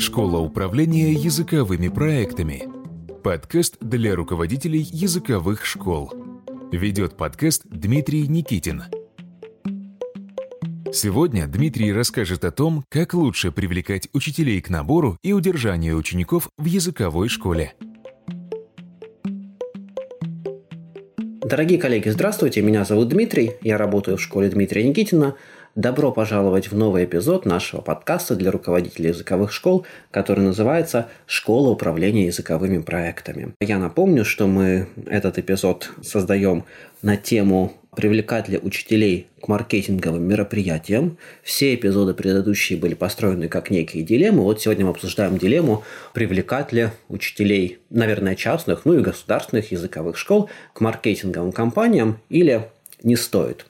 Школа 0.00 0.38
управления 0.38 1.12
языковыми 1.12 1.88
проектами. 1.88 2.66
Подкаст 3.22 3.76
для 3.82 4.16
руководителей 4.16 4.80
языковых 4.80 5.66
школ. 5.66 6.10
Ведет 6.72 7.18
подкаст 7.18 7.64
Дмитрий 7.66 8.26
Никитин. 8.26 8.84
Сегодня 10.90 11.46
Дмитрий 11.46 11.92
расскажет 11.92 12.46
о 12.46 12.50
том, 12.50 12.82
как 12.88 13.12
лучше 13.12 13.52
привлекать 13.52 14.08
учителей 14.14 14.62
к 14.62 14.70
набору 14.70 15.18
и 15.22 15.34
удержанию 15.34 15.98
учеников 15.98 16.48
в 16.56 16.64
языковой 16.64 17.28
школе. 17.28 17.74
Дорогие 21.44 21.78
коллеги, 21.78 22.08
здравствуйте, 22.08 22.62
меня 22.62 22.86
зовут 22.86 23.08
Дмитрий, 23.08 23.52
я 23.60 23.76
работаю 23.76 24.16
в 24.16 24.22
школе 24.22 24.48
Дмитрия 24.48 24.82
Никитина– 24.88 25.34
Добро 25.76 26.10
пожаловать 26.10 26.72
в 26.72 26.76
новый 26.76 27.04
эпизод 27.04 27.46
нашего 27.46 27.80
подкаста 27.80 28.34
для 28.34 28.50
руководителей 28.50 29.10
языковых 29.10 29.52
школ, 29.52 29.86
который 30.10 30.42
называется 30.42 31.06
«Школа 31.26 31.70
управления 31.70 32.26
языковыми 32.26 32.78
проектами». 32.78 33.54
Я 33.60 33.78
напомню, 33.78 34.24
что 34.24 34.48
мы 34.48 34.88
этот 35.06 35.38
эпизод 35.38 35.92
создаем 36.02 36.64
на 37.02 37.16
тему 37.16 37.74
привлекать 37.94 38.48
ли 38.48 38.58
учителей 38.58 39.28
к 39.40 39.46
маркетинговым 39.46 40.24
мероприятиям. 40.24 41.18
Все 41.44 41.76
эпизоды 41.76 42.14
предыдущие 42.14 42.76
были 42.76 42.94
построены 42.94 43.46
как 43.46 43.70
некие 43.70 44.02
дилеммы. 44.02 44.42
Вот 44.42 44.60
сегодня 44.60 44.86
мы 44.86 44.90
обсуждаем 44.90 45.38
дилемму, 45.38 45.84
привлекать 46.14 46.72
ли 46.72 46.88
учителей, 47.08 47.78
наверное, 47.90 48.34
частных, 48.34 48.84
ну 48.84 48.94
и 48.94 49.02
государственных 49.02 49.70
языковых 49.70 50.18
школ 50.18 50.50
к 50.72 50.80
маркетинговым 50.80 51.52
компаниям 51.52 52.18
или 52.28 52.68
не 53.04 53.14
стоит. 53.14 53.66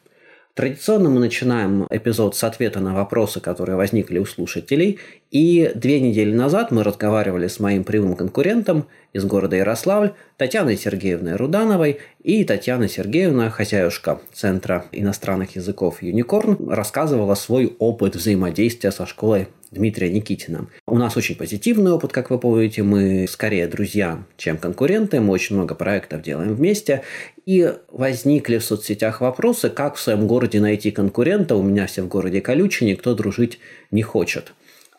Традиционно 0.54 1.08
мы 1.10 1.20
начинаем 1.20 1.86
эпизод 1.90 2.34
с 2.34 2.42
ответа 2.42 2.80
на 2.80 2.92
вопросы, 2.92 3.40
которые 3.40 3.76
возникли 3.76 4.18
у 4.18 4.26
слушателей. 4.26 4.98
И 5.30 5.70
две 5.76 6.00
недели 6.00 6.34
назад 6.34 6.72
мы 6.72 6.82
разговаривали 6.82 7.46
с 7.46 7.60
моим 7.60 7.84
прямым 7.84 8.16
конкурентом 8.16 8.86
из 9.12 9.24
города 9.24 9.54
Ярославль, 9.54 10.12
Татьяной 10.36 10.76
Сергеевной 10.76 11.36
Рудановой 11.36 11.98
и 12.24 12.44
Татьяна 12.44 12.88
Сергеевна, 12.88 13.48
хозяюшка 13.50 14.20
Центра 14.32 14.86
иностранных 14.90 15.54
языков 15.54 16.02
Юникорн, 16.02 16.68
рассказывала 16.68 17.36
свой 17.36 17.76
опыт 17.78 18.16
взаимодействия 18.16 18.90
со 18.90 19.06
школой 19.06 19.46
Дмитрия 19.70 20.10
Никитина. 20.10 20.66
У 20.86 20.98
нас 20.98 21.16
очень 21.16 21.36
позитивный 21.36 21.92
опыт, 21.92 22.12
как 22.12 22.30
вы 22.30 22.38
помните, 22.38 22.82
мы 22.82 23.26
скорее 23.28 23.68
друзья, 23.68 24.24
чем 24.36 24.58
конкуренты, 24.58 25.20
мы 25.20 25.32
очень 25.32 25.56
много 25.56 25.74
проектов 25.74 26.22
делаем 26.22 26.54
вместе, 26.54 27.02
и 27.46 27.72
возникли 27.88 28.58
в 28.58 28.64
соцсетях 28.64 29.20
вопросы, 29.20 29.70
как 29.70 29.94
в 29.94 30.00
своем 30.00 30.26
городе 30.26 30.60
найти 30.60 30.90
конкурента, 30.90 31.54
у 31.54 31.62
меня 31.62 31.86
все 31.86 32.02
в 32.02 32.08
городе 32.08 32.40
колючий, 32.40 32.86
никто 32.88 33.14
дружить 33.14 33.60
не 33.90 34.02
хочет. 34.02 34.52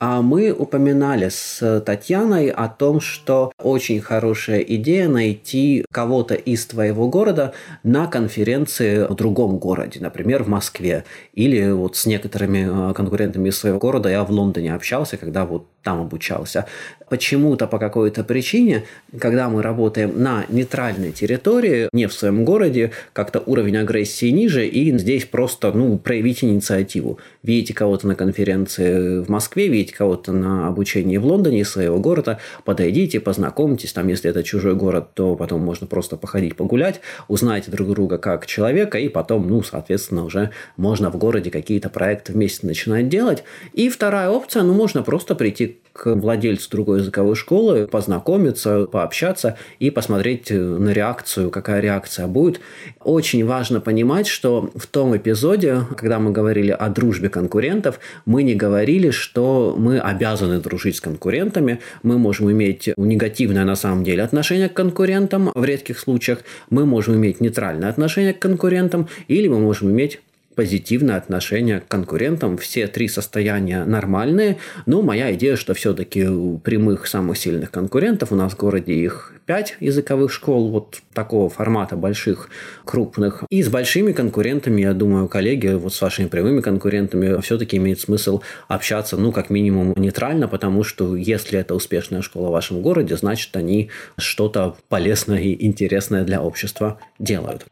А 0.04 0.24
мы 0.24 0.52
упоминали 0.52 1.30
с 1.30 1.80
Татьяной 1.86 2.50
о 2.50 2.68
том, 2.70 3.02
что 3.02 3.52
очень 3.60 4.02
хорошая 4.02 4.62
идея 4.62 5.08
найти 5.08 5.86
кого-то 5.92 6.34
из 6.34 6.66
твоего 6.66 7.08
города 7.08 7.54
на 7.84 8.08
конференции 8.08 9.06
в 9.08 9.14
другом 9.14 9.60
городе, 9.60 10.00
например, 10.00 10.42
в 10.42 10.48
Москве. 10.48 11.06
Или 11.36 11.70
вот 11.70 11.98
с 11.98 12.08
некоторыми 12.08 12.90
э, 12.90 12.94
конкурентами 12.96 13.50
из 13.50 13.60
своего 13.60 13.78
города 13.78 14.10
я 14.10 14.24
в 14.24 14.32
Лондоне 14.32 14.74
общался, 14.74 15.18
когда 15.18 15.46
вот 15.46 15.68
там 15.84 16.02
обучался. 16.02 16.66
Почему-то 17.10 17.68
по 17.68 17.78
какой-то 17.78 18.24
причине, 18.24 18.86
когда 19.20 19.50
мы 19.50 19.62
работаем 19.62 20.22
на 20.22 20.46
нейтральной 20.50 21.12
территории, 21.12 21.90
не 21.92 22.08
в 22.08 22.14
своем 22.14 22.46
городе, 22.46 22.92
как-то 23.14 23.40
уровень 23.46 23.78
агрессии 23.78 24.30
ниже, 24.30 24.66
и 24.66 24.98
здесь 24.98 25.26
просто 25.26 25.72
ну, 25.72 25.98
проявить 25.98 26.44
инициативу. 26.44 27.20
Видите 27.44 27.74
кого-то 27.74 28.08
на 28.08 28.16
конференции 28.16 29.20
в 29.20 29.30
Москве, 29.30 29.68
видите 29.68 29.91
кого-то 29.94 30.31
на 30.31 30.67
обучении 30.67 31.17
в 31.17 31.25
Лондоне 31.25 31.61
из 31.61 31.70
своего 31.70 32.00
города, 32.00 32.39
подойдите, 32.64 33.20
познакомьтесь, 33.20 33.94
там, 33.94 34.08
если 34.08 34.30
это 34.30 34.44
чужой 34.44 34.75
город, 34.75 35.14
то 35.14 35.35
потом 35.35 35.62
можно 35.62 35.88
просто 35.88 36.18
походить 36.18 36.56
погулять, 36.56 37.02
узнайте 37.28 37.72
друг 37.72 37.90
друга 37.90 38.18
как 38.18 38.46
человека, 38.46 38.97
и 38.97 39.09
потом, 39.09 39.47
ну, 39.47 39.63
соответственно, 39.63 40.25
уже 40.25 40.51
можно 40.78 41.09
в 41.09 41.18
городе 41.18 41.51
какие-то 41.51 41.90
проекты 41.90 42.34
вместе 42.34 42.68
начинать 42.68 43.09
делать. 43.09 43.44
И 43.74 43.90
вторая 43.90 44.30
опция, 44.30 44.63
ну, 44.63 44.74
можно 44.74 45.03
просто 45.03 45.35
прийти 45.35 45.80
к 45.94 46.16
владельцу 46.16 46.69
другой 46.72 47.00
языковой 47.00 47.35
школы, 47.35 47.88
познакомиться, 47.88 48.85
пообщаться 48.85 49.57
и 49.80 49.90
посмотреть 49.90 50.50
на 50.50 50.90
реакцию, 50.91 51.51
какая 51.51 51.81
реакция 51.81 52.28
будет. 52.28 52.62
Очень 53.03 53.46
важно 53.46 53.81
понимать, 53.81 54.28
что 54.28 54.72
в 54.74 54.88
том 54.88 55.16
эпизоде, 55.18 55.81
когда 55.97 56.19
мы 56.19 56.31
говорили 56.31 56.72
о 56.72 56.90
дружбе 56.90 57.30
конкурентов, 57.30 58.00
мы 58.25 58.44
не 58.44 58.56
говорили, 58.56 59.12
что 59.12 59.75
мы 59.81 60.00
обязаны 60.00 60.59
дружить 60.59 60.97
с 60.97 61.02
конкурентами, 61.02 61.80
мы 62.03 62.18
можем 62.18 62.52
иметь 62.52 62.90
негативное 62.97 63.66
на 63.66 63.75
самом 63.75 64.03
деле 64.03 64.24
отношение 64.24 64.69
к 64.69 64.74
конкурентам 64.74 65.52
в 65.53 65.64
редких 65.66 66.00
случаях, 66.00 66.44
мы 66.69 66.86
можем 66.86 67.16
иметь 67.16 67.42
нейтральное 67.42 67.90
отношение 67.90 68.34
к 68.34 68.40
конкурентам, 68.40 69.08
или 69.28 69.47
мы 69.47 69.59
можем 69.59 69.90
иметь 69.90 70.22
позитивное 70.56 71.17
отношение 71.17 71.81
к 71.81 71.88
конкурентам. 71.88 72.57
Все 72.57 72.88
три 72.88 73.07
состояния 73.07 73.85
нормальные, 73.85 74.57
но 74.85 75.01
моя 75.01 75.34
идея, 75.34 75.56
что 75.56 75.73
все-таки 75.73 76.25
прямых 76.63 77.07
самых 77.07 77.38
сильных 77.38 77.72
конкурентов, 77.72 78.31
у 78.31 78.35
нас 78.35 78.53
в 78.53 78.57
городе 78.57 78.94
их 78.94 79.34
пять 79.45 79.75
языковых 79.79 80.31
школ 80.31 80.69
вот 80.69 81.01
такого 81.13 81.50
формата 81.50 81.95
больших, 81.95 82.50
крупных. 82.85 83.44
И 83.50 83.62
с 83.62 83.69
большими 83.69 84.12
конкурентами, 84.12 84.81
я 84.81 84.94
думаю, 84.94 85.28
коллеги, 85.28 85.67
вот 85.67 85.94
с 85.94 86.01
вашими 86.01 86.28
прямыми 86.28 86.62
конкурентами 86.62 87.41
все-таки 87.41 87.78
имеет 87.78 88.00
смысл 88.00 88.41
общаться, 88.68 89.18
ну, 89.18 89.31
как 89.31 89.50
минимум, 89.50 89.94
нейтрально, 89.97 90.47
потому 90.47 90.83
что 90.83 91.16
если 91.16 91.59
это 91.59 91.75
успешная 91.75 92.22
школа 92.22 92.50
в 92.50 92.51
вашем 92.51 92.81
городе, 92.81 93.18
значит, 93.18 93.56
они 93.56 93.89
что-то 94.18 94.78
полезное 94.89 95.41
и 95.41 95.66
интересное 95.66 96.23
для 96.23 96.41
общества 96.41 97.00
делают. 97.19 97.66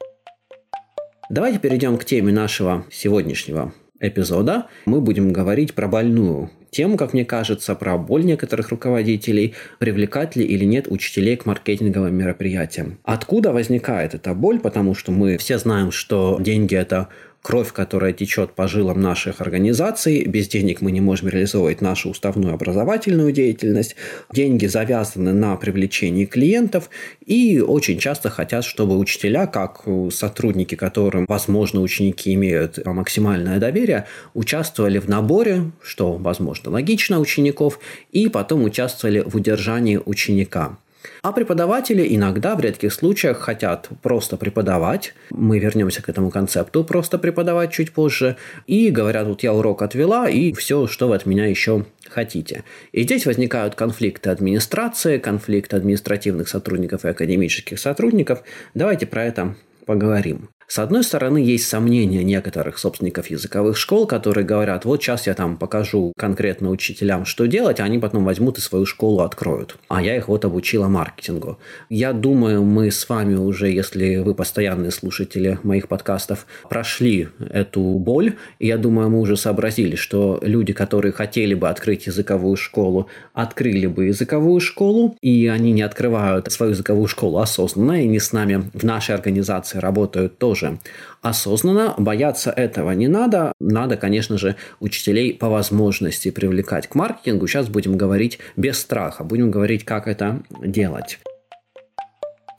Давайте 1.29 1.59
перейдем 1.59 1.99
к 1.99 2.05
теме 2.05 2.33
нашего 2.33 2.85
сегодняшнего 2.91 3.71
эпизода. 3.99 4.65
Мы 4.85 4.99
будем 4.99 5.31
говорить 5.31 5.75
про 5.75 5.87
больную 5.87 6.49
тему, 6.71 6.97
как 6.97 7.13
мне 7.13 7.23
кажется, 7.23 7.75
про 7.75 7.99
боль 7.99 8.25
некоторых 8.25 8.69
руководителей, 8.69 9.53
привлекать 9.77 10.35
ли 10.35 10.43
или 10.43 10.65
нет 10.65 10.87
учителей 10.87 11.35
к 11.37 11.45
маркетинговым 11.45 12.15
мероприятиям. 12.15 12.97
Откуда 13.03 13.51
возникает 13.51 14.15
эта 14.15 14.33
боль? 14.33 14.59
Потому 14.59 14.95
что 14.95 15.11
мы 15.11 15.37
все 15.37 15.59
знаем, 15.59 15.91
что 15.91 16.39
деньги– 16.39 16.73
это 16.75 17.09
кровь, 17.41 17.71
которая 17.71 18.13
течет 18.13 18.53
по 18.53 18.67
жилам 18.67 19.01
наших 19.01 19.41
организаций. 19.41 20.25
Без 20.25 20.47
денег 20.47 20.81
мы 20.81 20.91
не 20.91 21.01
можем 21.01 21.29
реализовывать 21.29 21.81
нашу 21.81 22.09
уставную 22.09 22.53
образовательную 22.53 23.31
деятельность. 23.31 23.95
Деньги 24.31 24.65
завязаны 24.65 25.33
на 25.33 25.55
привлечении 25.55 26.25
клиентов 26.25 26.89
и 27.25 27.59
очень 27.59 27.97
часто 27.99 28.29
хотят, 28.29 28.65
чтобы 28.65 28.97
учителя, 28.97 29.47
как 29.47 29.83
сотрудники, 30.11 30.75
которым, 30.75 31.25
возможно, 31.27 31.81
ученики 31.81 32.33
имеют 32.33 32.85
максимальное 32.85 33.59
доверие, 33.59 34.05
участвовали 34.33 34.99
в 34.99 35.07
наборе, 35.07 35.71
что, 35.81 36.13
возможно, 36.13 36.71
логично 36.71 37.19
учеников, 37.19 37.79
и 38.11 38.27
потом 38.27 38.63
участвовали 38.63 39.21
в 39.25 39.35
удержании 39.35 39.99
ученика. 40.03 40.77
А 41.21 41.31
преподаватели 41.31 42.15
иногда, 42.15 42.55
в 42.55 42.59
редких 42.59 42.93
случаях, 42.93 43.39
хотят 43.39 43.89
просто 44.01 44.37
преподавать. 44.37 45.13
Мы 45.29 45.59
вернемся 45.59 46.01
к 46.01 46.09
этому 46.09 46.29
концепту, 46.29 46.83
просто 46.83 47.17
преподавать 47.17 47.71
чуть 47.71 47.91
позже. 47.91 48.37
И 48.67 48.89
говорят, 48.89 49.27
вот 49.27 49.43
я 49.43 49.53
урок 49.53 49.81
отвела, 49.81 50.29
и 50.29 50.53
все, 50.53 50.87
что 50.87 51.07
вы 51.07 51.15
от 51.15 51.25
меня 51.25 51.45
еще 51.45 51.85
хотите. 52.09 52.63
И 52.91 53.03
здесь 53.03 53.25
возникают 53.25 53.75
конфликты 53.75 54.29
администрации, 54.29 55.17
конфликты 55.17 55.75
административных 55.75 56.49
сотрудников 56.49 57.05
и 57.05 57.09
академических 57.09 57.79
сотрудников. 57.79 58.43
Давайте 58.73 59.05
про 59.05 59.25
это 59.25 59.55
поговорим. 59.85 60.49
С 60.71 60.77
одной 60.77 61.03
стороны, 61.03 61.39
есть 61.39 61.67
сомнения 61.67 62.23
некоторых 62.23 62.77
собственников 62.77 63.31
языковых 63.31 63.75
школ, 63.75 64.05
которые 64.05 64.45
говорят, 64.45 64.85
вот 64.85 65.01
сейчас 65.01 65.25
я 65.25 65.33
там 65.33 65.57
покажу 65.57 66.13
конкретно 66.15 66.69
учителям, 66.69 67.25
что 67.25 67.47
делать, 67.47 67.79
а 67.79 67.85
они 67.85 67.97
потом 67.97 68.23
возьмут 68.23 68.59
и 68.59 68.61
свою 68.61 68.85
школу 68.85 69.21
откроют. 69.21 69.77
А 69.87 69.99
я 69.99 70.15
их 70.15 70.27
вот 70.27 70.45
обучила 70.45 70.87
маркетингу. 70.87 71.57
Я 71.89 72.13
думаю, 72.13 72.63
мы 72.63 72.91
с 72.91 73.09
вами 73.09 73.33
уже, 73.33 73.71
если 73.71 74.17
вы 74.17 74.35
постоянные 74.35 74.91
слушатели 74.91 75.57
моих 75.63 75.87
подкастов, 75.87 76.45
прошли 76.69 77.29
эту 77.39 77.81
боль. 77.81 78.35
И 78.59 78.67
я 78.67 78.77
думаю, 78.77 79.09
мы 79.09 79.21
уже 79.21 79.37
сообразили, 79.37 79.95
что 79.95 80.37
люди, 80.43 80.73
которые 80.73 81.13
хотели 81.13 81.55
бы 81.55 81.67
открыть 81.67 82.05
языковую 82.05 82.57
школу, 82.57 83.07
открыли 83.33 83.87
бы 83.87 84.05
языковую 84.05 84.59
школу, 84.59 85.17
и 85.19 85.47
они 85.47 85.71
не 85.71 85.81
открывают 85.81 86.51
свою 86.51 86.73
языковую 86.73 87.07
школу 87.07 87.39
осознанно, 87.39 88.03
и 88.03 88.07
не 88.07 88.19
с 88.19 88.33
нами 88.33 88.69
в 88.75 88.83
нашей 88.83 89.15
организации 89.15 89.79
работают 89.79 90.37
тоже 90.37 90.58
тоже 90.59 90.79
осознанно. 91.21 91.93
Бояться 91.97 92.51
этого 92.51 92.91
не 92.91 93.07
надо. 93.07 93.51
Надо, 93.59 93.97
конечно 93.97 94.37
же, 94.37 94.55
учителей 94.79 95.33
по 95.33 95.49
возможности 95.49 96.31
привлекать 96.31 96.87
к 96.87 96.95
маркетингу. 96.95 97.47
Сейчас 97.47 97.67
будем 97.67 97.97
говорить 97.97 98.39
без 98.55 98.79
страха. 98.79 99.23
Будем 99.23 99.51
говорить, 99.51 99.85
как 99.85 100.07
это 100.07 100.41
делать. 100.63 101.19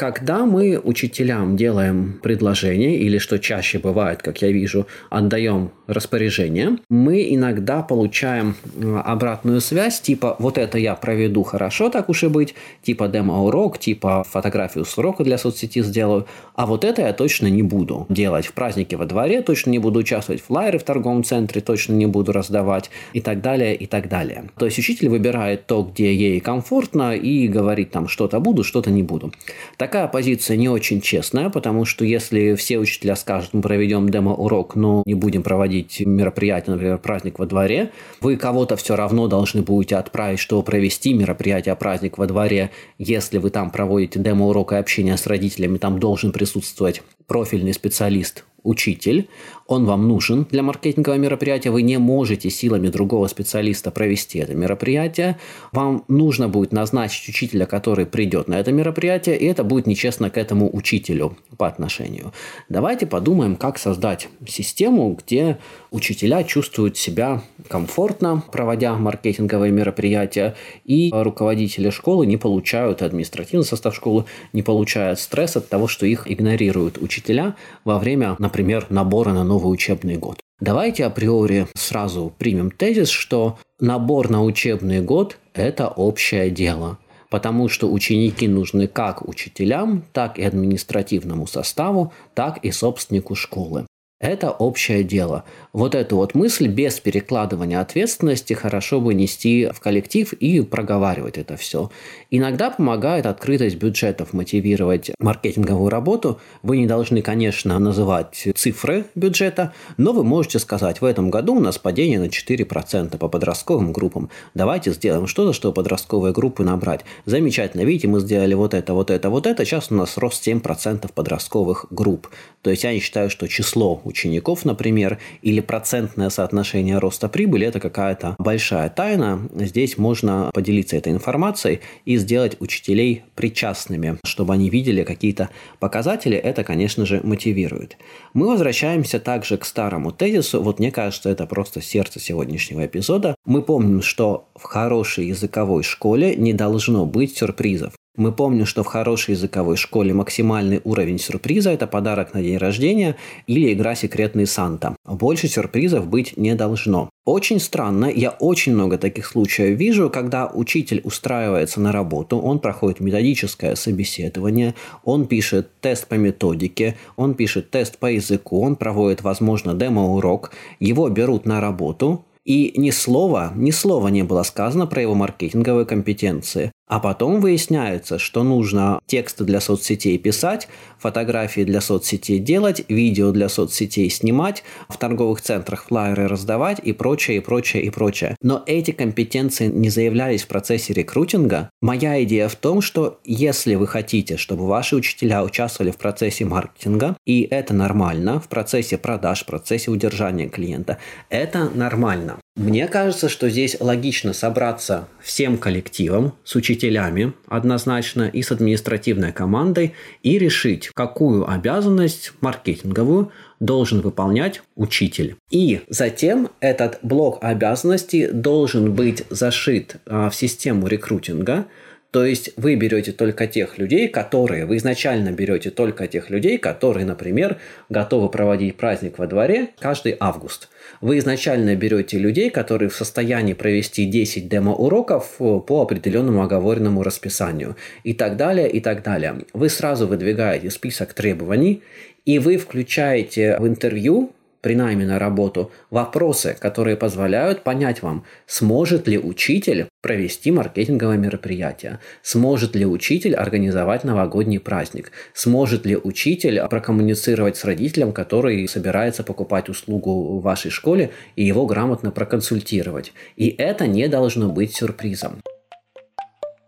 Когда 0.00 0.46
мы 0.46 0.80
учителям 0.82 1.58
делаем 1.58 2.18
предложение, 2.22 2.96
или 2.96 3.18
что 3.18 3.38
чаще 3.38 3.78
бывает, 3.78 4.22
как 4.22 4.40
я 4.40 4.50
вижу, 4.50 4.86
отдаем 5.10 5.72
распоряжение, 5.86 6.78
мы 6.88 7.34
иногда 7.34 7.82
получаем 7.82 8.56
э, 8.76 8.96
обратную 9.04 9.60
связь, 9.60 10.00
типа 10.00 10.36
вот 10.38 10.56
это 10.56 10.78
я 10.78 10.94
проведу 10.94 11.42
хорошо, 11.42 11.90
так 11.90 12.08
уж 12.08 12.22
и 12.22 12.28
быть, 12.28 12.54
типа 12.82 13.08
демо-урок, 13.08 13.78
типа 13.78 14.24
фотографию 14.26 14.86
с 14.86 14.96
урока 14.96 15.22
для 15.22 15.36
соцсети 15.36 15.82
сделаю, 15.82 16.26
а 16.54 16.64
вот 16.64 16.86
это 16.86 17.02
я 17.02 17.12
точно 17.12 17.48
не 17.48 17.62
буду 17.62 18.06
делать 18.08 18.46
в 18.46 18.54
празднике 18.54 18.96
во 18.96 19.04
дворе, 19.04 19.42
точно 19.42 19.68
не 19.68 19.78
буду 19.78 19.98
участвовать 19.98 20.40
в 20.40 20.46
флайеры 20.46 20.78
в 20.78 20.82
торговом 20.84 21.24
центре, 21.24 21.60
точно 21.60 21.92
не 21.92 22.06
буду 22.06 22.32
раздавать 22.32 22.90
и 23.12 23.20
так 23.20 23.42
далее, 23.42 23.74
и 23.74 23.84
так 23.84 24.08
далее. 24.08 24.44
То 24.56 24.64
есть 24.64 24.78
учитель 24.78 25.10
выбирает 25.10 25.66
то, 25.66 25.82
где 25.82 26.14
ей 26.14 26.40
комфортно 26.40 27.14
и 27.14 27.48
говорит 27.48 27.90
там 27.90 28.08
что-то 28.08 28.40
буду, 28.40 28.64
что-то 28.64 28.90
не 28.90 29.02
буду. 29.02 29.30
Так 29.76 29.89
Такая 29.90 30.06
позиция 30.06 30.56
не 30.56 30.68
очень 30.68 31.00
честная, 31.00 31.50
потому 31.50 31.84
что 31.84 32.04
если 32.04 32.54
все 32.54 32.78
учителя 32.78 33.16
скажут, 33.16 33.54
мы 33.54 33.60
проведем 33.60 34.08
демо-урок, 34.08 34.76
но 34.76 35.02
не 35.04 35.14
будем 35.14 35.42
проводить 35.42 35.98
мероприятие, 35.98 36.74
например, 36.74 36.98
праздник 36.98 37.40
во 37.40 37.46
дворе, 37.46 37.90
вы 38.20 38.36
кого-то 38.36 38.76
все 38.76 38.94
равно 38.94 39.26
должны 39.26 39.62
будете 39.62 39.96
отправить, 39.96 40.38
чтобы 40.38 40.62
провести 40.62 41.12
мероприятие, 41.12 41.74
праздник 41.74 42.18
во 42.18 42.28
дворе, 42.28 42.70
если 42.98 43.38
вы 43.38 43.50
там 43.50 43.72
проводите 43.72 44.20
демо-урок 44.20 44.74
и 44.74 44.76
общение 44.76 45.16
с 45.16 45.26
родителями, 45.26 45.76
там 45.76 45.98
должен 45.98 46.30
присутствовать 46.30 47.02
профильный 47.26 47.74
специалист 47.74 48.44
учитель, 48.62 49.28
он 49.66 49.84
вам 49.84 50.08
нужен 50.08 50.46
для 50.50 50.62
маркетингового 50.62 51.18
мероприятия, 51.18 51.70
вы 51.70 51.82
не 51.82 51.98
можете 51.98 52.50
силами 52.50 52.88
другого 52.88 53.28
специалиста 53.28 53.90
провести 53.90 54.40
это 54.40 54.54
мероприятие, 54.54 55.38
вам 55.72 56.04
нужно 56.08 56.48
будет 56.48 56.72
назначить 56.72 57.28
учителя, 57.28 57.66
который 57.66 58.04
придет 58.04 58.48
на 58.48 58.58
это 58.58 58.72
мероприятие, 58.72 59.38
и 59.38 59.46
это 59.46 59.62
будет 59.62 59.86
нечестно 59.86 60.28
к 60.28 60.36
этому 60.36 60.68
учителю 60.74 61.36
по 61.56 61.68
отношению. 61.68 62.32
Давайте 62.68 63.06
подумаем, 63.06 63.54
как 63.54 63.78
создать 63.78 64.28
систему, 64.46 65.16
где 65.24 65.58
учителя 65.90 66.42
чувствуют 66.42 66.96
себя 66.96 67.42
комфортно, 67.68 68.42
проводя 68.50 68.94
маркетинговые 68.96 69.72
мероприятия, 69.72 70.56
и 70.84 71.10
руководители 71.12 71.90
школы 71.90 72.26
не 72.26 72.36
получают, 72.36 73.02
административный 73.02 73.64
состав 73.64 73.94
школы 73.94 74.24
не 74.52 74.62
получает 74.62 75.20
стресс 75.20 75.56
от 75.56 75.68
того, 75.68 75.86
что 75.86 76.06
их 76.06 76.30
игнорируют 76.30 76.98
учителя 76.98 77.54
во 77.84 77.98
время, 77.98 78.34
например, 78.38 78.49
набора 78.90 79.32
на 79.32 79.44
новый 79.44 79.72
учебный 79.72 80.16
год. 80.16 80.40
Давайте 80.60 81.04
априори 81.04 81.66
сразу 81.74 82.32
примем 82.38 82.70
тезис, 82.70 83.08
что 83.08 83.58
набор 83.80 84.28
на 84.30 84.44
учебный 84.44 85.00
год– 85.00 85.38
это 85.54 85.88
общее 85.88 86.50
дело– 86.50 86.98
потому 87.30 87.68
что 87.68 87.90
ученики 87.90 88.48
нужны 88.48 88.88
как 88.88 89.26
учителям, 89.26 90.04
так 90.12 90.38
и 90.38 90.42
административному 90.42 91.46
составу, 91.46 92.12
так 92.34 92.58
и 92.58 92.72
собственнику 92.72 93.34
школы. 93.34 93.86
Это 94.20 94.50
общее 94.50 95.02
дело. 95.02 95.44
Вот 95.72 95.94
эту 95.94 96.16
вот 96.16 96.34
мысль 96.34 96.68
без 96.68 97.00
перекладывания 97.00 97.80
ответственности 97.80 98.52
хорошо 98.52 99.00
бы 99.00 99.14
нести 99.14 99.70
в 99.72 99.80
коллектив 99.80 100.30
и 100.34 100.60
проговаривать 100.60 101.38
это 101.38 101.56
все. 101.56 101.90
Иногда 102.30 102.70
помогает 102.70 103.24
открытость 103.24 103.76
бюджетов 103.76 104.34
мотивировать 104.34 105.10
маркетинговую 105.18 105.88
работу. 105.88 106.38
Вы 106.62 106.76
не 106.76 106.86
должны, 106.86 107.22
конечно, 107.22 107.78
называть 107.78 108.46
цифры 108.56 109.06
бюджета, 109.14 109.72
но 109.96 110.12
вы 110.12 110.22
можете 110.22 110.58
сказать, 110.58 111.00
в 111.00 111.06
этом 111.06 111.30
году 111.30 111.54
у 111.54 111.60
нас 111.60 111.78
падение 111.78 112.20
на 112.20 112.26
4% 112.26 113.16
по 113.16 113.28
подростковым 113.28 113.90
группам. 113.90 114.28
Давайте 114.52 114.92
сделаем 114.92 115.28
что-то, 115.28 115.54
чтобы 115.54 115.76
подростковые 115.76 116.34
группы 116.34 116.62
набрать. 116.62 117.06
Замечательно, 117.24 117.82
видите, 117.82 118.06
мы 118.06 118.20
сделали 118.20 118.52
вот 118.52 118.74
это, 118.74 118.92
вот 118.92 119.10
это, 119.10 119.30
вот 119.30 119.46
это. 119.46 119.64
Сейчас 119.64 119.90
у 119.90 119.94
нас 119.94 120.18
рост 120.18 120.46
7% 120.46 121.10
подростковых 121.14 121.86
групп. 121.90 122.28
То 122.62 122.70
есть 122.70 122.84
я 122.84 122.92
не 122.92 123.00
считаю, 123.00 123.30
что 123.30 123.48
число 123.48 124.00
учеников, 124.04 124.64
например, 124.64 125.18
или 125.42 125.60
процентное 125.60 126.28
соотношение 126.28 126.98
роста 126.98 127.28
прибыли– 127.28 127.66
это 127.68 127.80
какая-то 127.80 128.36
большая 128.38 128.90
тайна. 128.90 129.48
Здесь 129.54 129.96
можно 129.96 130.50
поделиться 130.52 130.96
этой 130.96 131.12
информацией 131.12 131.80
и 132.04 132.16
сделать 132.16 132.56
учителей 132.60 133.24
причастными, 133.34 134.18
чтобы 134.24 134.54
они 134.54 134.68
видели 134.68 135.04
какие-то 135.04 135.48
показатели. 135.78 136.36
Это, 136.36 136.62
конечно 136.64 137.06
же, 137.06 137.20
мотивирует. 137.22 137.96
Мы 138.34 138.46
возвращаемся 138.46 139.20
также 139.20 139.56
к 139.56 139.64
старому 139.64 140.12
тезису. 140.12 140.62
Вот 140.62 140.78
мне 140.78 140.90
кажется, 140.90 141.30
это 141.30 141.46
просто 141.46 141.80
сердце 141.80 142.20
сегодняшнего 142.20 142.84
эпизода. 142.84 143.34
Мы 143.46 143.62
помним, 143.62 144.02
что 144.02 144.48
в 144.54 144.64
хорошей 144.64 145.26
языковой 145.26 145.82
школе 145.82 146.36
не 146.36 146.52
должно 146.52 147.06
быть 147.06 147.38
сюрпризов. 147.38 147.94
Мы 148.20 148.32
помним, 148.32 148.66
что 148.66 148.82
в 148.82 148.86
хорошей 148.86 149.30
языковой 149.30 149.78
школе 149.78 150.12
максимальный 150.12 150.82
уровень 150.84 151.18
сюрприза– 151.18 151.70
это 151.72 151.86
подарок 151.86 152.34
на 152.34 152.42
день 152.42 152.58
рождения 152.58 153.16
или 153.46 153.72
игра 153.72 153.94
«Секретный 153.94 154.46
Санта». 154.46 154.94
Больше 155.06 155.48
сюрпризов 155.48 156.06
быть 156.06 156.36
не 156.36 156.54
должно. 156.54 157.08
Очень 157.24 157.58
странно, 157.58 158.12
я 158.14 158.28
очень 158.28 158.74
много 158.74 158.98
таких 158.98 159.24
случаев 159.24 159.78
вижу, 159.78 160.10
когда 160.10 160.50
учитель 160.52 161.00
устраивается 161.02 161.80
на 161.80 161.92
работу, 161.92 162.38
он 162.38 162.58
проходит 162.58 163.00
методическое 163.00 163.74
собеседование, 163.74 164.74
он 165.02 165.26
пишет 165.26 165.70
тест 165.80 166.06
по 166.06 166.16
методике, 166.16 166.98
он 167.16 167.32
пишет 167.32 167.70
тест 167.70 167.96
по 167.96 168.12
языку, 168.12 168.60
он 168.60 168.76
проводит, 168.76 169.22
возможно, 169.22 169.72
демо-урок, 169.72 170.50
его 170.78 171.08
берут 171.08 171.46
на 171.46 171.58
работу, 171.62 172.26
и 172.44 172.72
ни 172.76 172.90
слова, 172.90 173.52
ни 173.54 173.70
слова 173.70 174.08
не 174.08 174.24
было 174.24 174.42
сказано 174.42 174.86
про 174.86 175.00
его 175.00 175.14
маркетинговые 175.14 175.86
компетенции. 175.86 176.72
А 176.90 176.98
потом 176.98 177.40
выясняется, 177.40 178.18
что 178.18 178.42
нужно 178.42 178.98
тексты 179.06 179.44
для 179.44 179.60
соцсетей 179.60 180.18
писать, 180.18 180.66
фотографии 180.98 181.60
для 181.60 181.80
соцсетей 181.80 182.40
делать, 182.40 182.84
видео 182.88 183.30
для 183.30 183.48
соцсетей 183.48 184.10
снимать, 184.10 184.64
в 184.88 184.96
торговых 184.98 185.40
центрах 185.40 185.84
флайеры 185.84 186.26
раздавать 186.26 186.80
и 186.82 186.92
прочее, 186.92 187.36
и 187.36 187.40
прочее, 187.40 187.84
и 187.84 187.90
прочее. 187.90 188.36
Но 188.42 188.64
эти 188.66 188.90
компетенции 188.90 189.68
не 189.68 189.88
заявлялись 189.88 190.42
в 190.42 190.48
процессе 190.48 190.92
рекрутинга. 190.92 191.70
Моя 191.80 192.20
идея 192.24 192.48
в 192.48 192.56
том, 192.56 192.80
что 192.80 193.20
если 193.24 193.76
вы 193.76 193.86
хотите, 193.86 194.36
чтобы 194.36 194.66
ваши 194.66 194.96
учителя 194.96 195.44
участвовали 195.44 195.92
в 195.92 195.96
процессе 195.96 196.44
маркетинга, 196.44 197.16
и 197.24 197.46
это 197.48 197.72
нормально, 197.72 198.40
в 198.40 198.48
процессе 198.48 198.98
продаж, 198.98 199.42
в 199.42 199.46
процессе 199.46 199.92
удержания 199.92 200.48
клиента, 200.48 200.98
это 201.28 201.70
нормально. 201.72 202.40
Мне 202.60 202.88
кажется, 202.88 203.30
что 203.30 203.48
здесь 203.48 203.78
логично 203.80 204.34
собраться 204.34 205.08
всем 205.22 205.56
коллективом 205.56 206.34
с 206.44 206.56
учителями 206.56 207.32
однозначно 207.48 208.24
и 208.24 208.42
с 208.42 208.52
административной 208.52 209.32
командой 209.32 209.94
и 210.22 210.38
решить, 210.38 210.90
какую 210.92 211.50
обязанность 211.50 212.34
маркетинговую 212.42 213.32
должен 213.60 214.02
выполнять 214.02 214.60
учитель. 214.76 215.36
И 215.50 215.80
затем 215.88 216.50
этот 216.60 216.98
блок 217.00 217.38
обязанностей 217.40 218.26
должен 218.26 218.92
быть 218.92 219.24
зашит 219.30 219.96
а, 220.04 220.28
в 220.28 220.34
систему 220.34 220.86
рекрутинга, 220.86 221.64
то 222.10 222.24
есть 222.24 222.50
вы 222.56 222.74
берете 222.74 223.12
только 223.12 223.46
тех 223.46 223.78
людей, 223.78 224.08
которые, 224.08 224.66
вы 224.66 224.78
изначально 224.78 225.30
берете 225.30 225.70
только 225.70 226.08
тех 226.08 226.28
людей, 226.28 226.58
которые, 226.58 227.06
например, 227.06 227.58
готовы 227.88 228.28
проводить 228.28 228.76
праздник 228.76 229.18
во 229.18 229.28
дворе 229.28 229.68
каждый 229.78 230.16
август. 230.18 230.68
Вы 231.00 231.18
изначально 231.18 231.76
берете 231.76 232.18
людей, 232.18 232.50
которые 232.50 232.88
в 232.88 232.96
состоянии 232.96 233.52
провести 233.52 234.06
10 234.06 234.48
демо-уроков 234.48 235.36
э, 235.38 235.60
по 235.60 235.82
определенному 235.82 236.42
оговоренному 236.42 237.04
расписанию 237.04 237.76
и 238.02 238.12
так 238.12 238.36
далее, 238.36 238.68
и 238.68 238.80
так 238.80 239.04
далее. 239.04 239.42
Вы 239.52 239.68
сразу 239.68 240.08
выдвигаете 240.08 240.70
список 240.70 241.14
требований, 241.14 241.82
и 242.24 242.40
вы 242.40 242.56
включаете 242.56 243.56
в 243.58 243.68
интервью 243.68 244.32
при 244.60 244.74
на 244.74 245.18
работу 245.18 245.70
вопросы, 245.90 246.56
которые 246.58 246.96
позволяют 246.96 247.62
понять 247.62 248.02
вам, 248.02 248.24
сможет 248.46 249.08
ли 249.08 249.18
учитель 249.18 249.88
провести 250.02 250.50
маркетинговое 250.50 251.16
мероприятие, 251.16 252.00
сможет 252.22 252.74
ли 252.74 252.86
учитель 252.86 253.34
организовать 253.34 254.04
новогодний 254.04 254.60
праздник, 254.60 255.12
сможет 255.34 255.86
ли 255.86 255.96
учитель 255.96 256.60
прокоммуницировать 256.68 257.56
с 257.56 257.64
родителем, 257.64 258.12
который 258.12 258.66
собирается 258.68 259.22
покупать 259.22 259.68
услугу 259.68 260.38
в 260.38 260.42
вашей 260.42 260.70
школе 260.70 261.10
и 261.36 261.44
его 261.44 261.66
грамотно 261.66 262.10
проконсультировать. 262.10 263.12
И 263.36 263.54
это 263.58 263.86
не 263.86 264.08
должно 264.08 264.48
быть 264.48 264.74
сюрпризом. 264.74 265.40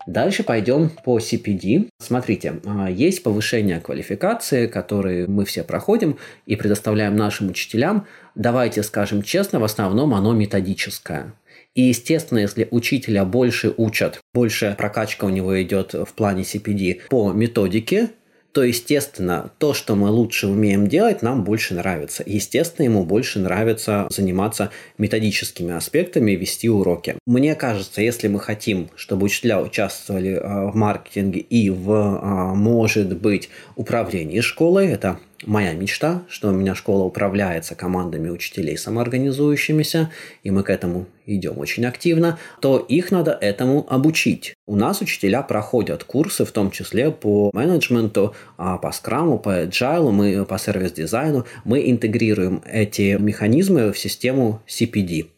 Дальше 0.06 0.42
пойдем 0.42 0.90
по 1.04 1.18
CPD. 1.18 1.88
Смотрите, 1.98 2.60
а, 2.64 2.90
есть 2.90 3.22
повышение 3.22 3.80
квалификации, 3.80 4.66
которые 4.66 5.26
мы 5.26 5.44
все 5.44 5.62
проходим 5.62 6.18
и 6.46 6.56
предоставляем 6.56 7.16
нашим 7.16 7.50
учителям. 7.50 8.06
Давайте 8.34 8.82
скажем 8.82 9.22
честно, 9.22 9.60
в 9.60 9.64
основном 9.64 10.14
оно 10.14 10.32
методическое. 10.32 11.34
И, 11.74 11.82
естественно, 11.82 12.38
если 12.38 12.68
учителя 12.70 13.24
больше 13.24 13.72
учат, 13.76 14.20
больше 14.34 14.74
прокачка 14.76 15.24
у 15.24 15.30
него 15.30 15.60
идет 15.62 15.94
в 15.94 16.12
плане 16.14 16.42
CPD 16.42 17.02
по 17.08 17.32
методике, 17.32 18.10
то, 18.52 18.62
естественно, 18.62 19.50
то, 19.58 19.72
что 19.72 19.96
мы 19.96 20.10
лучше 20.10 20.46
умеем 20.46 20.86
делать, 20.86 21.22
нам 21.22 21.42
больше 21.42 21.74
нравится. 21.74 22.22
Естественно, 22.26 22.84
ему 22.84 23.04
больше 23.04 23.38
нравится 23.38 24.06
заниматься 24.10 24.70
методическими 24.98 25.74
аспектами, 25.74 26.32
вести 26.32 26.68
уроки. 26.68 27.16
Мне 27.26 27.54
кажется, 27.54 28.02
если 28.02 28.28
мы 28.28 28.40
хотим, 28.40 28.90
чтобы 28.94 29.24
учителя 29.24 29.60
участвовали 29.60 30.34
а, 30.34 30.70
в 30.70 30.74
маркетинге 30.74 31.40
и 31.40 31.70
в, 31.70 31.90
а, 31.90 32.54
может 32.54 33.16
быть, 33.16 33.48
управлении 33.76 34.40
школой, 34.40 34.88
это 34.88 35.18
моя 35.44 35.72
мечта, 35.72 36.22
что 36.28 36.48
у 36.48 36.52
меня 36.52 36.74
школа 36.74 37.04
управляется 37.04 37.74
командами 37.74 38.28
учителей 38.28 38.76
самоорганизующимися, 38.76 40.10
и 40.42 40.50
мы 40.50 40.62
к 40.62 40.70
этому 40.70 41.06
идем 41.26 41.58
очень 41.58 41.84
активно, 41.84 42.38
то 42.60 42.78
их 42.78 43.10
надо 43.10 43.36
этому 43.40 43.86
обучить. 43.88 44.54
У 44.66 44.76
нас 44.76 45.00
учителя 45.00 45.42
проходят 45.42 46.04
курсы, 46.04 46.44
в 46.44 46.52
том 46.52 46.70
числе 46.70 47.10
по 47.10 47.50
менеджменту, 47.52 48.34
а, 48.56 48.78
по 48.78 48.92
скраму, 48.92 49.38
по 49.38 49.64
agile, 49.64 50.10
мы 50.10 50.44
по 50.44 50.58
сервис-дизайну, 50.58 51.46
мы 51.64 51.90
интегрируем 51.90 52.62
эти 52.66 53.16
механизмы 53.18 53.92
в 53.92 53.98
систему 53.98 54.62
CPD. 54.66 55.28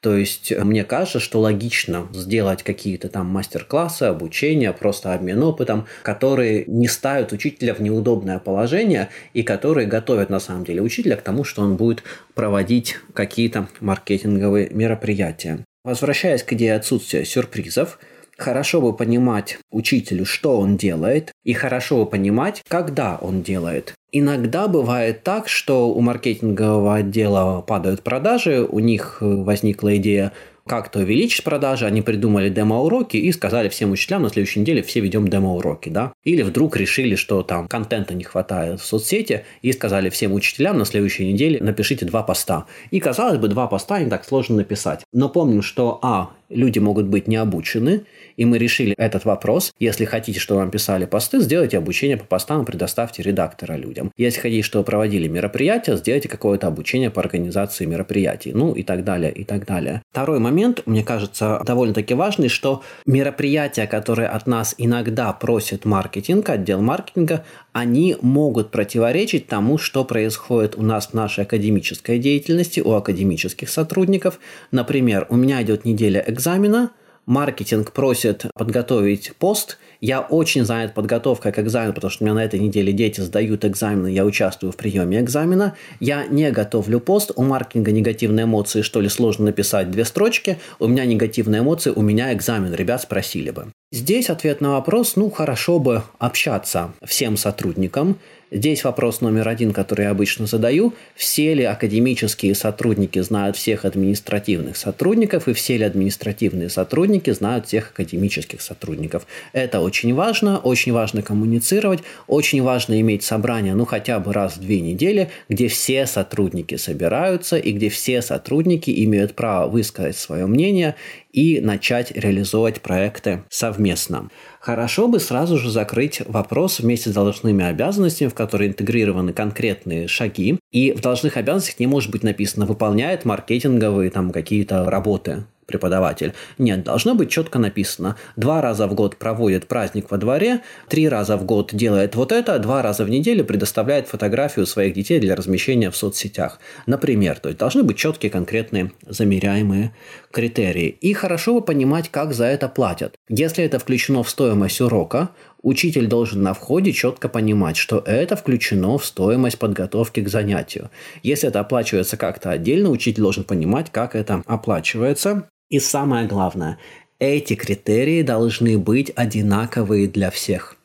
То 0.00 0.16
есть 0.16 0.50
э, 0.50 0.64
мне 0.64 0.84
кажется, 0.84 1.20
что 1.20 1.40
логично 1.40 2.08
сделать 2.12 2.62
какие-то 2.62 3.08
там 3.08 3.26
мастер-классы, 3.26 4.04
обучение, 4.04 4.72
просто 4.72 5.14
обмен 5.14 5.42
опытом, 5.42 5.86
которые 6.02 6.64
не 6.66 6.88
ставят 6.88 7.32
учителя 7.32 7.74
в 7.74 7.80
неудобное 7.80 8.38
положение 8.38 9.10
и 9.34 9.42
которые 9.42 9.86
готовят 9.86 10.30
на 10.30 10.40
самом 10.40 10.64
деле 10.64 10.80
учителя 10.80 11.16
к 11.16 11.22
тому, 11.22 11.44
что 11.44 11.62
он 11.62 11.76
будет 11.76 12.02
проводить 12.34 12.96
какие-то 13.12 13.68
маркетинговые 13.80 14.70
мероприятия. 14.70 15.64
Возвращаясь 15.84 16.42
к 16.42 16.52
идее 16.52 16.74
отсутствия 16.74 17.24
сюрпризов, 17.24 17.98
хорошо 18.40 18.80
бы 18.80 18.92
понимать 18.92 19.58
учителю, 19.70 20.24
что 20.24 20.58
он 20.58 20.76
делает, 20.76 21.32
и 21.44 21.52
хорошо 21.52 22.04
бы 22.04 22.10
понимать, 22.10 22.62
когда 22.68 23.16
он 23.20 23.42
делает. 23.42 23.94
Иногда 24.12 24.66
бывает 24.66 25.22
так, 25.22 25.48
что 25.48 25.88
у 25.92 26.00
маркетингового 26.00 26.96
отдела 26.96 27.60
падают 27.60 28.02
продажи, 28.02 28.66
у 28.68 28.80
них 28.80 29.18
э, 29.20 29.24
возникла 29.24 29.96
идея 29.96 30.32
как-то 30.66 31.00
увеличить 31.00 31.42
продажи, 31.42 31.84
они 31.84 32.00
придумали 32.00 32.48
демо-уроки 32.48 33.16
и 33.16 33.32
сказали 33.32 33.68
всем 33.68 33.90
учителям, 33.90 34.22
на 34.22 34.30
следующей 34.30 34.60
неделе 34.60 34.82
все 34.82 35.00
ведем 35.00 35.26
демо-уроки, 35.26 35.88
да. 35.88 36.12
Или 36.22 36.42
вдруг 36.42 36.76
решили, 36.76 37.16
что 37.16 37.42
там 37.42 37.66
контента 37.66 38.14
не 38.14 38.22
хватает 38.22 38.80
в 38.80 38.84
соцсети 38.84 39.44
и 39.62 39.72
сказали 39.72 40.10
всем 40.10 40.32
учителям 40.32 40.78
на 40.78 40.84
следующей 40.84 41.32
неделе 41.32 41.58
напишите 41.60 42.06
два 42.06 42.22
поста. 42.22 42.66
И 42.92 43.00
казалось 43.00 43.38
бы, 43.38 43.48
два 43.48 43.66
поста 43.66 43.98
не 44.00 44.08
так 44.08 44.24
сложно 44.24 44.56
написать. 44.56 45.02
Но 45.12 45.28
помним, 45.28 45.62
что 45.62 45.98
а, 46.02 46.30
люди 46.50 46.78
могут 46.78 47.06
быть 47.06 47.28
не 47.28 47.36
обучены, 47.36 48.02
и 48.36 48.44
мы 48.44 48.58
решили 48.58 48.94
этот 48.98 49.24
вопрос. 49.24 49.72
Если 49.78 50.04
хотите, 50.04 50.40
чтобы 50.40 50.60
вам 50.60 50.70
писали 50.70 51.06
посты, 51.06 51.40
сделайте 51.40 51.78
обучение 51.78 52.16
по 52.16 52.24
постам, 52.24 52.64
предоставьте 52.64 53.22
редактора 53.22 53.74
людям. 53.76 54.12
Если 54.16 54.40
хотите, 54.40 54.62
чтобы 54.62 54.84
проводили 54.84 55.28
мероприятия, 55.28 55.96
сделайте 55.96 56.28
какое-то 56.28 56.66
обучение 56.66 57.10
по 57.10 57.20
организации 57.20 57.86
мероприятий, 57.86 58.52
ну 58.52 58.72
и 58.72 58.82
так 58.82 59.04
далее, 59.04 59.32
и 59.32 59.44
так 59.44 59.66
далее. 59.66 60.02
Второй 60.10 60.38
момент, 60.38 60.82
мне 60.86 61.04
кажется, 61.04 61.62
довольно-таки 61.64 62.14
важный, 62.14 62.48
что 62.48 62.82
мероприятия, 63.06 63.86
которые 63.86 64.28
от 64.28 64.46
нас 64.46 64.74
иногда 64.78 65.32
просит 65.32 65.84
маркетинг, 65.84 66.48
отдел 66.48 66.82
маркетинга, 66.82 67.44
они 67.72 68.16
могут 68.20 68.70
противоречить 68.70 69.46
тому, 69.46 69.78
что 69.78 70.04
происходит 70.04 70.76
у 70.76 70.82
нас 70.82 71.08
в 71.08 71.14
нашей 71.14 71.44
академической 71.44 72.18
деятельности, 72.18 72.80
у 72.80 72.92
академических 72.92 73.68
сотрудников. 73.68 74.40
Например, 74.72 75.26
у 75.30 75.36
меня 75.36 75.62
идет 75.62 75.84
неделя 75.84 76.24
экзамена, 76.40 76.90
маркетинг 77.26 77.92
просит 77.92 78.46
подготовить 78.54 79.32
пост. 79.38 79.76
Я 80.00 80.20
очень 80.22 80.64
занят 80.64 80.94
подготовкой 80.94 81.52
к 81.52 81.58
экзамену, 81.58 81.92
потому 81.92 82.10
что 82.10 82.24
у 82.24 82.26
меня 82.26 82.34
на 82.34 82.42
этой 82.42 82.58
неделе 82.58 82.94
дети 82.94 83.20
сдают 83.20 83.66
экзамены, 83.66 84.08
я 84.08 84.24
участвую 84.24 84.72
в 84.72 84.76
приеме 84.76 85.20
экзамена. 85.20 85.76
Я 86.00 86.26
не 86.26 86.50
готовлю 86.50 86.98
пост. 86.98 87.30
У 87.36 87.42
маркетинга 87.42 87.92
негативные 87.92 88.44
эмоции, 88.44 88.80
что 88.80 89.02
ли, 89.02 89.10
сложно 89.10 89.44
написать 89.46 89.90
две 89.90 90.06
строчки. 90.06 90.56
У 90.78 90.88
меня 90.88 91.04
негативные 91.04 91.60
эмоции, 91.60 91.92
у 91.94 92.00
меня 92.00 92.32
экзамен. 92.32 92.72
Ребят 92.72 93.02
спросили 93.02 93.50
бы. 93.50 93.66
Здесь 93.92 94.30
ответ 94.30 94.62
на 94.62 94.70
вопрос, 94.70 95.16
ну, 95.16 95.30
хорошо 95.30 95.78
бы 95.78 96.02
общаться 96.18 96.92
всем 97.04 97.36
сотрудникам, 97.36 98.16
Здесь 98.52 98.82
вопрос 98.82 99.20
номер 99.20 99.48
один, 99.48 99.72
который 99.72 100.06
я 100.06 100.10
обычно 100.10 100.46
задаю. 100.46 100.92
Все 101.14 101.54
ли 101.54 101.62
академические 101.62 102.56
сотрудники 102.56 103.20
знают 103.20 103.56
всех 103.56 103.84
административных 103.84 104.76
сотрудников, 104.76 105.46
и 105.46 105.52
все 105.52 105.76
ли 105.76 105.84
административные 105.84 106.68
сотрудники 106.68 107.30
знают 107.30 107.68
всех 107.68 107.90
академических 107.90 108.60
сотрудников? 108.60 109.28
Это 109.52 109.78
очень 109.78 110.14
важно, 110.14 110.58
очень 110.58 110.92
важно 110.92 111.22
коммуницировать, 111.22 112.00
очень 112.26 112.60
важно 112.60 113.00
иметь 113.00 113.22
собрание, 113.22 113.74
ну, 113.74 113.84
хотя 113.84 114.18
бы 114.18 114.32
раз 114.32 114.56
в 114.56 114.60
две 114.60 114.80
недели, 114.80 115.30
где 115.48 115.68
все 115.68 116.04
сотрудники 116.06 116.74
собираются, 116.74 117.56
и 117.56 117.70
где 117.70 117.88
все 117.88 118.20
сотрудники 118.20 119.04
имеют 119.04 119.36
право 119.36 119.70
высказать 119.70 120.16
свое 120.16 120.46
мнение 120.46 120.96
и 121.32 121.60
начать 121.60 122.10
реализовать 122.16 122.80
проекты 122.80 123.44
совместно. 123.48 124.28
Хорошо 124.60 125.08
бы 125.08 125.20
сразу 125.20 125.56
же 125.56 125.70
закрыть 125.70 126.20
вопрос 126.26 126.80
вместе 126.80 127.08
с 127.08 127.14
должностными 127.14 127.64
обязанностями, 127.64 128.28
в 128.28 128.34
которые 128.34 128.68
интегрированы 128.68 129.32
конкретные 129.32 130.06
шаги, 130.06 130.60
и 130.70 130.92
в 130.92 131.00
должностных 131.00 131.38
обязанностях 131.38 131.80
не 131.80 131.86
может 131.86 132.10
быть 132.10 132.22
написано 132.22 132.66
«выполняет 132.66 133.24
маркетинговые 133.24 134.10
там 134.10 134.30
какие-то 134.30 134.90
работы» 134.90 135.44
преподаватель. 135.70 136.34
Нет, 136.58 136.82
должно 136.82 137.14
быть 137.14 137.30
четко 137.30 137.60
написано. 137.60 138.16
Два 138.36 138.60
раза 138.60 138.88
в 138.88 138.94
год 138.94 139.16
проводит 139.16 139.68
праздник 139.68 140.10
во 140.10 140.18
дворе, 140.18 140.62
три 140.88 141.08
раза 141.08 141.36
в 141.36 141.44
год 141.44 141.70
делает 141.72 142.16
вот 142.16 142.32
это, 142.32 142.58
два 142.58 142.82
раза 142.82 143.04
в 143.04 143.08
неделю 143.08 143.44
предоставляет 143.44 144.08
фотографию 144.08 144.66
своих 144.66 144.94
детей 144.94 145.20
для 145.20 145.36
размещения 145.36 145.90
в 145.90 145.96
соцсетях. 145.96 146.58
Например, 146.86 147.38
то 147.38 147.48
есть 147.48 147.58
должны 147.60 147.84
быть 147.84 147.96
четкие, 147.96 148.30
конкретные, 148.30 148.90
замеряемые 149.06 149.94
критерии. 150.32 150.88
И 150.88 151.12
хорошо 151.12 151.54
бы 151.54 151.62
понимать, 151.62 152.08
как 152.08 152.34
за 152.34 152.46
это 152.46 152.68
платят. 152.68 153.14
Если 153.32 153.64
это 153.64 153.78
включено 153.78 154.22
в 154.22 154.28
стоимость 154.28 154.80
урока, 154.80 155.30
Учитель 155.62 156.06
должен 156.06 156.42
на 156.42 156.54
входе 156.54 156.92
четко 156.92 157.28
понимать, 157.28 157.76
что 157.76 157.98
это 158.06 158.34
включено 158.34 158.96
в 158.96 159.04
стоимость 159.04 159.58
подготовки 159.58 160.20
к 160.20 160.28
занятию. 160.28 160.90
Если 161.22 161.48
это 161.48 161.60
оплачивается 161.60 162.16
как-то 162.16 162.50
отдельно, 162.50 162.88
учитель 162.88 163.22
должен 163.22 163.44
понимать, 163.44 163.90
как 163.92 164.14
это 164.14 164.42
оплачивается. 164.46 165.48
И 165.68 165.78
самое 165.78 166.26
главное, 166.26 166.78
эти 167.18 167.54
критерии 167.54 168.22
должны 168.22 168.78
быть 168.78 169.12
одинаковые 169.14 170.08
для 170.08 170.30
всех. 170.30 170.76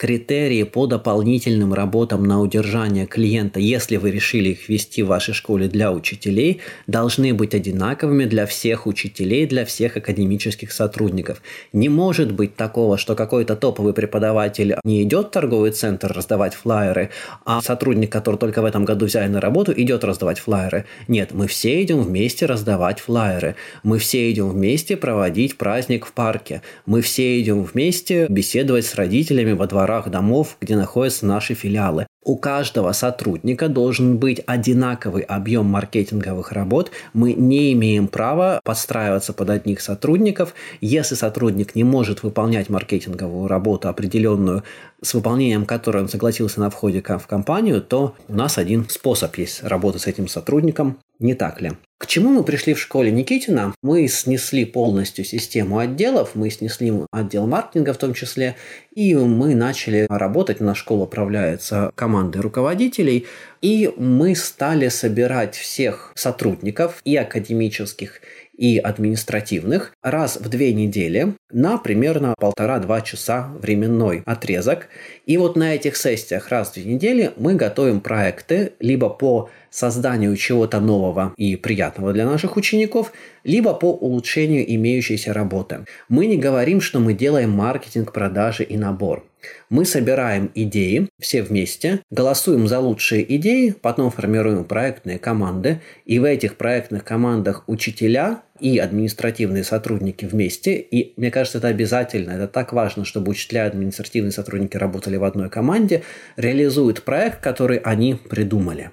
Критерии 0.00 0.62
по 0.62 0.86
дополнительным 0.86 1.74
работам 1.74 2.24
на 2.24 2.40
удержание 2.40 3.04
клиента, 3.04 3.60
если 3.60 3.98
вы 3.98 4.10
решили 4.10 4.48
их 4.48 4.66
ввести 4.66 5.02
в 5.02 5.08
вашей 5.08 5.34
школе 5.34 5.68
для 5.68 5.92
учителей, 5.92 6.62
должны 6.86 7.34
быть 7.34 7.54
одинаковыми 7.54 8.24
для 8.24 8.46
всех 8.46 8.86
учителей, 8.86 9.46
для 9.46 9.66
всех 9.66 9.98
академических 9.98 10.72
сотрудников. 10.72 11.42
Не 11.74 11.90
может 11.90 12.32
быть 12.32 12.56
такого, 12.56 12.96
что 12.96 13.14
какой-то 13.14 13.56
топовый 13.56 13.92
преподаватель 13.92 14.76
не 14.84 15.02
идет 15.02 15.26
в 15.26 15.30
торговый 15.32 15.72
центр 15.72 16.10
раздавать 16.10 16.54
флайеры, 16.54 17.10
а 17.44 17.60
сотрудник, 17.60 18.10
который 18.10 18.36
только 18.36 18.62
в 18.62 18.64
этом 18.64 18.86
году 18.86 19.04
взяли 19.04 19.28
на 19.28 19.38
работу, 19.38 19.74
идет 19.76 20.02
раздавать 20.02 20.38
флайеры. 20.38 20.86
Нет, 21.08 21.32
мы 21.34 21.46
все 21.46 21.82
идем 21.82 22.00
вместе 22.00 22.46
раздавать 22.46 23.00
флайеры. 23.00 23.54
Мы 23.82 23.98
все 23.98 24.30
идем 24.30 24.48
вместе 24.48 24.96
проводить 24.96 25.58
праздник 25.58 26.06
в 26.06 26.12
парке. 26.12 26.62
Мы 26.86 27.02
все 27.02 27.38
идем 27.38 27.64
вместе 27.64 28.28
беседовать 28.30 28.86
с 28.86 28.94
родителями 28.94 29.52
во 29.52 29.66
дворах 29.66 29.89
дворах 29.90 30.08
домов, 30.08 30.56
где 30.60 30.76
находятся 30.76 31.26
наши 31.26 31.54
филиалы. 31.54 32.06
У 32.22 32.36
каждого 32.36 32.92
сотрудника 32.92 33.68
должен 33.68 34.18
быть 34.18 34.42
одинаковый 34.46 35.22
объем 35.22 35.66
маркетинговых 35.66 36.52
работ. 36.52 36.90
Мы 37.12 37.32
не 37.32 37.72
имеем 37.72 38.06
права 38.06 38.60
подстраиваться 38.62 39.32
под 39.32 39.50
одних 39.50 39.80
сотрудников. 39.80 40.54
Если 40.80 41.14
сотрудник 41.14 41.74
не 41.74 41.82
может 41.82 42.22
выполнять 42.22 42.68
маркетинговую 42.68 43.48
работу 43.48 43.88
определенную, 43.88 44.62
с 45.02 45.14
выполнением 45.14 45.66
которой 45.66 46.02
он 46.02 46.08
согласился 46.08 46.60
на 46.60 46.70
входе 46.70 47.02
в 47.02 47.26
компанию, 47.26 47.82
то 47.82 48.14
у 48.28 48.34
нас 48.34 48.58
один 48.58 48.88
способ 48.88 49.36
есть 49.36 49.62
работы 49.62 49.98
с 49.98 50.06
этим 50.06 50.28
сотрудником. 50.28 50.98
Не 51.18 51.34
так 51.34 51.60
ли? 51.60 51.72
К 51.98 52.06
чему 52.06 52.30
мы 52.30 52.44
пришли 52.44 52.72
в 52.72 52.80
школе 52.80 53.10
Никитина? 53.10 53.74
Мы 53.82 54.08
снесли 54.08 54.64
полностью 54.64 55.22
систему 55.22 55.78
отделов, 55.78 56.30
мы 56.34 56.48
снесли 56.48 56.92
отдел 57.10 57.46
маркетинга 57.46 57.92
в 57.92 57.98
том 57.98 58.14
числе, 58.14 58.56
и 58.94 59.14
мы 59.14 59.54
начали 59.54 60.06
работать, 60.08 60.60
на 60.60 60.74
школу 60.74 61.04
управляется 61.04 61.92
командой 61.94 62.38
руководителей, 62.38 63.26
и 63.60 63.92
мы 63.98 64.34
стали 64.34 64.88
собирать 64.88 65.54
всех 65.54 66.12
сотрудников 66.14 67.02
и 67.04 67.16
академических, 67.16 68.22
и 68.60 68.76
административных 68.76 69.92
раз 70.02 70.36
в 70.36 70.48
две 70.50 70.74
недели 70.74 71.34
на 71.50 71.78
примерно 71.78 72.34
полтора-два 72.38 73.00
часа 73.00 73.50
временной 73.58 74.22
отрезок. 74.26 74.88
И 75.24 75.38
вот 75.38 75.56
на 75.56 75.74
этих 75.74 75.96
сессиях 75.96 76.50
раз 76.50 76.68
в 76.68 76.74
две 76.74 76.84
недели 76.84 77.32
мы 77.38 77.54
готовим 77.54 78.00
проекты 78.00 78.74
либо 78.78 79.08
по 79.08 79.48
созданию 79.70 80.36
чего-то 80.36 80.78
нового 80.78 81.32
и 81.38 81.56
приятного 81.56 82.12
для 82.12 82.26
наших 82.26 82.58
учеников, 82.58 83.12
либо 83.44 83.72
по 83.72 83.86
улучшению 83.86 84.70
имеющейся 84.74 85.32
работы. 85.32 85.86
Мы 86.10 86.26
не 86.26 86.36
говорим, 86.36 86.82
что 86.82 87.00
мы 87.00 87.14
делаем 87.14 87.50
маркетинг, 87.50 88.12
продажи 88.12 88.62
и 88.64 88.76
набор. 88.76 89.24
Мы 89.68 89.84
собираем 89.84 90.50
идеи 90.54 91.08
все 91.18 91.42
вместе, 91.42 92.00
голосуем 92.10 92.68
за 92.68 92.80
лучшие 92.80 93.36
идеи, 93.36 93.70
потом 93.70 94.10
формируем 94.10 94.64
проектные 94.64 95.18
команды, 95.18 95.80
и 96.04 96.18
в 96.18 96.24
этих 96.24 96.56
проектных 96.56 97.04
командах 97.04 97.64
учителя 97.66 98.42
и 98.58 98.78
административные 98.78 99.64
сотрудники 99.64 100.24
вместе. 100.24 100.76
И 100.76 101.14
мне 101.16 101.30
кажется, 101.30 101.58
это 101.58 101.68
обязательно, 101.68 102.32
это 102.32 102.46
так 102.46 102.72
важно, 102.72 103.04
чтобы 103.04 103.30
учителя 103.30 103.64
и 103.64 103.68
административные 103.68 104.32
сотрудники 104.32 104.76
работали 104.76 105.16
в 105.16 105.24
одной 105.24 105.48
команде, 105.48 106.02
реализуют 106.36 107.02
проект, 107.02 107.40
который 107.40 107.78
они 107.78 108.14
придумали. 108.14 108.90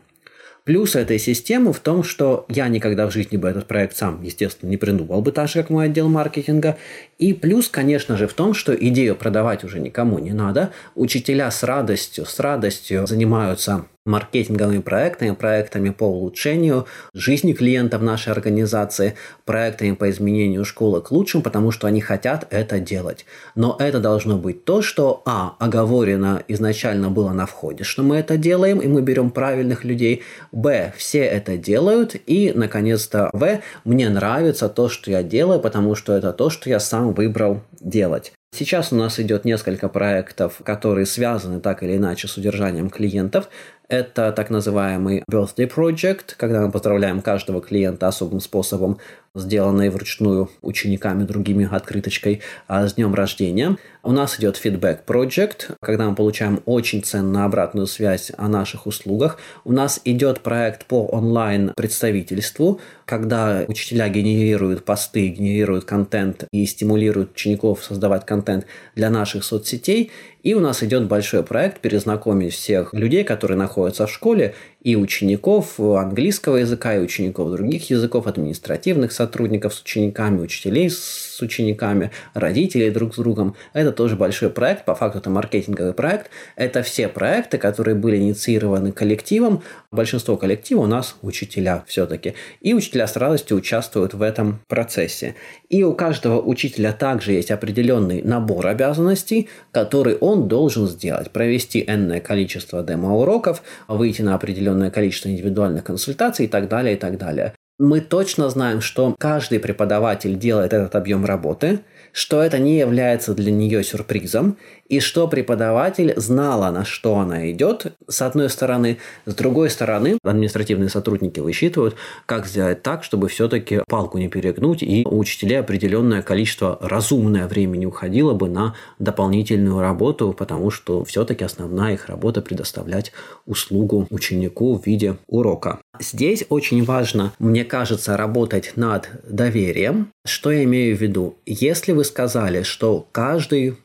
Плюс 0.68 0.98
этой 0.98 1.18
системы 1.18 1.72
в 1.72 1.80
том, 1.80 2.04
что 2.04 2.46
я 2.50 2.68
никогда 2.68 3.08
в 3.08 3.14
жизни 3.14 3.38
бы 3.38 3.48
этот 3.48 3.68
проект 3.68 3.96
сам, 3.96 4.22
естественно, 4.22 4.70
не 4.70 4.76
придумал 4.76 5.22
бы 5.22 5.32
так 5.32 5.48
же, 5.48 5.62
как 5.62 5.70
мой 5.70 5.86
отдел 5.86 6.10
маркетинга. 6.10 6.78
И 7.18 7.32
плюс, 7.32 7.70
конечно 7.70 8.18
же, 8.18 8.28
в 8.28 8.34
том, 8.34 8.54
что 8.54 8.76
идею 8.76 9.16
продавать 9.16 9.64
уже 9.64 9.80
никому 9.80 10.20
не 10.20 10.32
надо. 10.32 10.72
Учителя 10.94 11.52
с 11.52 11.64
радостью, 11.64 12.26
с 12.26 12.38
радостью 12.42 13.08
занимаются 13.08 13.86
маркетинговыми 14.08 14.80
проектами, 14.80 15.32
проектами 15.32 15.90
по 15.90 16.06
улучшению 16.06 16.88
жизни 17.14 17.54
клиентов 17.54 18.02
нашей 18.02 18.34
организации, 18.34 19.16
проектами 19.46 19.92
по 19.92 20.10
изменению 20.10 20.66
школы 20.66 21.02
к 21.02 21.12
лучшему, 21.12 21.44
потому 21.44 21.72
что 21.72 21.88
они 21.88 22.02
хотят 22.02 22.48
это 22.50 22.80
делать. 22.80 23.26
Но 23.56 23.76
это 23.80 24.00
должно 24.00 24.38
быть 24.38 24.66
то, 24.66 24.82
что, 24.82 25.22
а, 25.26 25.56
оговорено 25.60 26.42
изначально 26.48 27.10
было 27.10 27.32
на 27.34 27.46
входе, 27.46 27.84
что 27.84 28.04
мы 28.04 28.18
это 28.18 28.38
делаем, 28.38 28.80
и 28.80 28.88
мы 28.88 29.02
берем 29.02 29.30
правильных 29.30 29.84
людей, 29.84 30.24
б, 30.52 30.94
все 30.98 31.20
это 31.20 31.58
делают, 31.58 32.16
и, 32.26 32.52
наконец-то, 32.56 33.30
в, 33.34 33.60
мне 33.84 34.10
нравится 34.10 34.70
то, 34.70 34.90
что 34.90 35.12
я 35.12 35.22
делаю, 35.24 35.60
потому 35.60 35.96
что 35.96 36.14
это 36.14 36.34
то, 36.34 36.50
что 36.50 36.70
я 36.70 36.80
сам 36.80 37.14
выбрал 37.14 37.62
делать. 37.80 38.34
Сейчас 38.56 38.92
у 38.94 38.96
нас 38.96 39.20
идет 39.20 39.46
несколько 39.46 39.90
проектов, 39.90 40.62
которые 40.64 41.06
связаны 41.06 41.60
так 41.60 41.84
или 41.84 41.98
иначе 41.98 42.28
с 42.28 42.38
удержанием 42.38 42.90
клиентов. 42.90 43.50
Это 43.89 44.34
так 44.34 44.50
называемый 44.50 45.24
birthday 45.32 45.72
project, 45.74 46.36
когда 46.36 46.65
мы 46.65 46.72
поздравляем 46.72 47.22
каждого 47.22 47.62
клиента 47.62 48.10
особым 48.10 48.41
способом 48.41 48.98
сделанной 49.39 49.89
вручную 49.89 50.50
учениками, 50.62 51.24
другими 51.24 51.67
открыточкой 51.70 52.41
а, 52.67 52.88
с 52.88 52.96
днем 52.96 53.13
рождения. 53.13 53.77
У 54.03 54.12
нас 54.12 54.39
идет 54.39 54.60
feedback 54.63 55.00
project, 55.06 55.75
когда 55.82 56.10
мы 56.10 56.15
получаем 56.15 56.62
очень 56.65 57.03
ценную 57.03 57.46
обратную 57.46 57.88
связь 57.88 58.32
о 58.38 58.48
наших 58.48 58.88
услугах. 58.88 59.38
У 59.65 59.72
нас 59.72 60.01
идет 60.06 60.41
проект 60.41 60.86
по 60.86 61.06
онлайн 61.06 61.74
представительству, 61.75 62.79
когда 63.06 63.65
учителя 63.67 64.08
генерируют 64.10 64.86
посты, 64.86 65.27
генерируют 65.27 65.86
контент 65.86 66.46
и 66.51 66.65
стимулируют 66.65 67.34
учеников 67.34 67.84
создавать 67.84 68.25
контент 68.25 68.65
для 68.96 69.10
наших 69.10 69.44
соцсетей. 69.44 70.12
И 70.48 70.54
у 70.54 70.62
нас 70.62 70.82
идет 70.82 71.10
большой 71.10 71.44
проект 71.44 71.82
перезнакомить 71.82 72.54
всех 72.54 72.94
людей, 72.94 73.25
которые 73.25 73.58
находятся 73.58 74.08
в 74.08 74.10
школе, 74.10 74.56
и 74.88 74.96
учеников 74.96 75.82
английского 75.82 76.56
языка, 76.56 76.96
и 76.96 77.00
учеников 77.00 77.51
других 77.51 77.89
языков, 77.89 78.25
административных 78.25 79.12
сотрудников 79.12 79.74
с 79.74 79.82
учениками, 79.82 80.39
учителей 80.39 80.89
с 80.89 81.41
учениками, 81.41 82.12
родителей 82.34 82.89
друг 82.89 83.13
с 83.13 83.17
другом. 83.17 83.58
Это 83.74 83.91
тоже 83.91 84.15
большой 84.15 84.50
проект, 84.50 84.86
по 84.86 84.96
факту 84.96 85.17
это 85.17 85.29
маркетинговый 85.29 85.91
проект. 85.91 86.32
Это 86.56 86.84
все 86.84 87.10
проекты, 87.10 87.58
которые 87.58 87.96
были 87.96 88.15
инициированы 88.15 88.94
коллективом. 88.94 89.62
Большинство 89.91 90.38
коллектива 90.38 90.84
у 90.84 90.88
нас 90.88 91.17
учителя 91.22 91.84
все-таки. 91.86 92.36
И 92.62 92.74
учителя 92.74 93.08
с 93.08 93.17
радостью 93.17 93.58
участвуют 93.58 94.13
в 94.13 94.22
этом 94.22 94.62
процессе. 94.70 95.36
И 95.67 95.84
у 95.84 95.94
каждого 95.94 96.41
учителя 96.41 96.94
также 96.94 97.34
есть 97.34 97.51
определенный 97.51 98.22
набор 98.22 98.65
обязанностей, 98.67 99.50
который 99.74 100.15
он 100.15 100.48
должен 100.48 100.88
сделать. 100.88 101.32
Провести 101.32 101.84
энное 101.86 102.22
количество 102.22 102.82
демо-уроков, 102.84 103.63
выйти 103.89 104.22
на 104.22 104.34
определенное 104.78 104.92
количество 104.92 105.30
индивидуальных 105.30 105.84
консультаций 105.84 106.46
и 106.46 106.48
так 106.48 106.68
далее, 106.68 106.96
и 106.96 106.98
так 106.98 107.18
далее. 107.18 107.54
Мы 107.80 108.02
точно 108.02 108.50
знаем, 108.50 108.82
что 108.82 109.16
каждый 109.20 109.60
преподаватель 109.60 110.38
делает 110.38 110.74
этот 110.74 110.96
объем 110.96 111.26
работы– 111.26 111.80
что 112.18 112.42
это 112.42 112.58
не 112.58 112.80
является 112.80 113.36
для 113.36 113.52
нее 113.52 113.84
сюрпризом, 113.84 114.58
и 114.90 115.00
что 115.00 115.28
преподаватель 115.28 116.16
знала, 116.16 116.72
на 116.72 116.84
что 116.84 117.18
она 117.18 117.52
идет, 117.52 117.94
с 118.08 118.24
одной 118.24 118.50
стороны. 118.50 118.98
С 119.28 119.36
другой 119.36 119.70
стороны, 119.70 120.18
административные 120.24 120.90
сотрудники 120.90 121.40
высчитывают, 121.40 121.96
как 122.26 122.48
сделать 122.48 122.82
так, 122.82 123.04
чтобы 123.04 123.28
все-таки 123.28 123.82
палку 123.88 124.18
не 124.18 124.30
перегнуть, 124.30 124.82
и 124.82 125.06
у 125.06 125.20
учителей 125.20 125.60
определенное 125.60 126.24
количество 126.24 126.80
разумное 126.82 127.48
времени 127.48 127.86
уходило 127.86 128.34
бы 128.34 128.50
на 128.50 128.74
дополнительную 128.98 129.80
работу, 129.80 130.34
потому 130.34 130.72
что 130.72 131.06
все-таки 131.06 131.44
основная 131.44 131.94
их 131.94 132.08
работа 132.08 132.41
предоставлять 132.41 133.12
услугу 133.46 134.08
ученику 134.10 134.76
в 134.76 134.88
виде 134.88 135.18
урока. 135.28 135.80
Здесь 136.00 136.46
очень 136.50 136.84
важно, 136.84 137.32
мне 137.38 137.63
кажется, 137.63 138.18
работать 138.18 138.74
над 138.76 139.10
доверием. 139.28 140.10
Что 140.26 140.52
я 140.52 140.63
имею 140.63 140.96
в 140.96 141.02
виду? 141.02 141.38
Если 141.46 141.91
вы 141.91 142.04
сказали, 142.08 142.63
что 142.63 143.08
каждый 143.12 143.78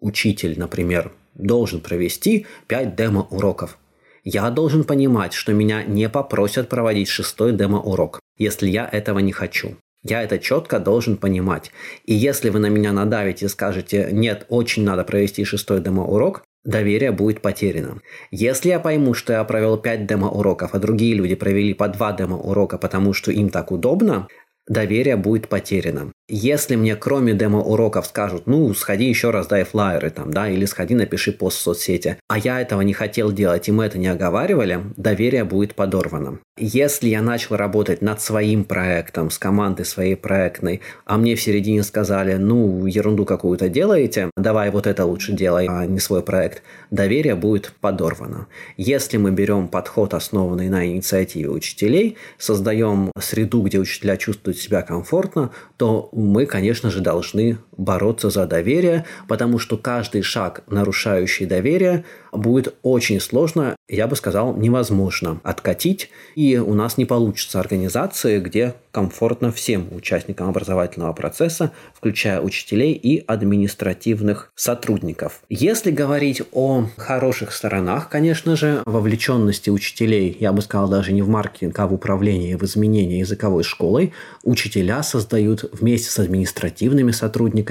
учитель, 0.00 0.58
например, 0.58 1.12
должен 1.34 1.80
провести 1.80 2.46
5 2.68 2.96
демо-уроков, 2.96 3.78
я 4.24 4.48
должен 4.50 4.84
понимать, 4.84 5.34
что 5.34 5.52
меня 5.52 5.82
не 5.82 6.08
попросят 6.08 6.70
проводить 6.70 7.08
шестой 7.08 7.52
демо-урок, 7.52 8.20
если 8.38 8.68
я 8.68 8.88
этого 8.90 9.18
не 9.18 9.32
хочу. 9.32 9.76
Я 10.02 10.22
это 10.22 10.38
четко 10.38 10.78
должен 10.78 11.16
понимать. 11.16 11.72
И 12.04 12.14
если 12.14 12.50
вы 12.50 12.58
на 12.58 12.68
меня 12.68 12.92
надавите 12.92 13.46
и 13.46 13.48
скажете, 13.48 14.08
нет, 14.12 14.46
очень 14.48 14.84
надо 14.84 15.04
провести 15.04 15.44
шестой 15.44 15.80
демо-урок, 15.80 16.42
доверие 16.64 17.12
будет 17.12 17.40
потеряно. 17.40 18.00
Если 18.30 18.68
я 18.70 18.80
пойму, 18.80 19.14
что 19.14 19.32
я 19.32 19.44
провел 19.44 19.78
5 19.78 20.06
демо-уроков, 20.06 20.74
а 20.74 20.78
другие 20.78 21.14
люди 21.14 21.34
провели 21.34 21.74
по 21.74 21.88
2 21.88 22.12
демо-урока, 22.12 22.78
потому 22.78 23.12
что 23.12 23.30
им 23.30 23.48
так 23.50 23.72
удобно, 23.72 24.28
доверие 24.66 25.16
будет 25.16 25.48
потеряно. 25.48 26.12
Если 26.26 26.76
мне 26.76 26.96
кроме 26.96 27.34
демо-уроков 27.34 28.06
скажут, 28.06 28.46
ну, 28.46 28.72
сходи 28.72 29.04
еще 29.04 29.28
раз 29.28 29.46
дай 29.46 29.64
флайеры 29.64 30.08
там, 30.08 30.32
да, 30.32 30.48
или 30.48 30.64
сходи 30.64 30.94
напиши 30.94 31.32
пост 31.32 31.58
в 31.58 31.60
соцсети, 31.60 32.16
а 32.28 32.38
я 32.38 32.62
этого 32.62 32.80
не 32.80 32.94
хотел 32.94 33.30
делать, 33.30 33.68
и 33.68 33.72
мы 33.72 33.84
это 33.84 33.98
не 33.98 34.08
оговаривали, 34.08 34.80
доверие 34.96 35.44
будет 35.44 35.74
подорвано. 35.74 36.38
Если 36.56 37.08
я 37.08 37.20
начал 37.20 37.56
работать 37.56 38.00
над 38.00 38.22
своим 38.22 38.64
проектом, 38.64 39.28
с 39.28 39.38
командой 39.38 39.84
своей 39.84 40.14
проектной, 40.14 40.80
а 41.04 41.18
мне 41.18 41.34
в 41.34 41.42
середине 41.42 41.82
сказали, 41.82 42.36
ну, 42.36 42.86
ерунду 42.86 43.26
какую-то 43.26 43.68
делаете, 43.68 44.30
давай 44.36 44.70
вот 44.70 44.86
это 44.86 45.04
лучше 45.04 45.32
делай, 45.32 45.66
а 45.68 45.84
не 45.84 45.98
свой 45.98 46.22
проект, 46.22 46.62
доверие 46.90 47.34
будет 47.34 47.74
подорвано. 47.82 48.46
Если 48.78 49.18
мы 49.18 49.30
берем 49.30 49.68
подход, 49.68 50.14
основанный 50.14 50.70
на 50.70 50.86
инициативе 50.86 51.50
учителей, 51.50 52.16
создаем 52.38 53.10
среду, 53.18 53.60
где 53.60 53.78
учителя 53.78 54.16
чувствуют 54.16 54.56
себя 54.56 54.80
комфортно, 54.80 55.50
то 55.76 56.08
мы, 56.14 56.46
конечно 56.46 56.90
же, 56.90 57.00
должны 57.00 57.58
бороться 57.76 58.30
за 58.30 58.46
доверие, 58.46 59.04
потому 59.28 59.58
что 59.58 59.76
каждый 59.76 60.22
шаг, 60.22 60.62
нарушающий 60.66 61.46
доверие, 61.46 62.04
будет 62.32 62.74
очень 62.82 63.20
сложно, 63.20 63.76
я 63.88 64.06
бы 64.06 64.16
сказал, 64.16 64.56
невозможно 64.56 65.40
откатить. 65.42 66.10
И 66.34 66.56
у 66.56 66.74
нас 66.74 66.98
не 66.98 67.04
получится 67.04 67.60
организации, 67.60 68.40
где 68.40 68.74
комфортно 68.90 69.50
всем 69.50 69.88
участникам 69.92 70.48
образовательного 70.48 71.12
процесса, 71.12 71.72
включая 71.94 72.40
учителей 72.40 72.92
и 72.92 73.24
административных 73.26 74.52
сотрудников. 74.54 75.40
Если 75.48 75.90
говорить 75.90 76.42
о 76.52 76.86
хороших 76.96 77.52
сторонах, 77.52 78.08
конечно 78.08 78.56
же, 78.56 78.82
вовлеченности 78.86 79.70
учителей, 79.70 80.36
я 80.40 80.52
бы 80.52 80.62
сказал, 80.62 80.88
даже 80.88 81.12
не 81.12 81.22
в 81.22 81.28
маркетинг, 81.28 81.78
а 81.78 81.86
в 81.86 81.94
управление, 81.94 82.56
в 82.56 82.62
изменение 82.64 83.20
языковой 83.20 83.64
школой, 83.64 84.12
учителя 84.44 85.02
создают 85.02 85.70
вместе 85.72 86.10
с 86.10 86.18
административными 86.18 87.10
сотрудниками 87.10 87.63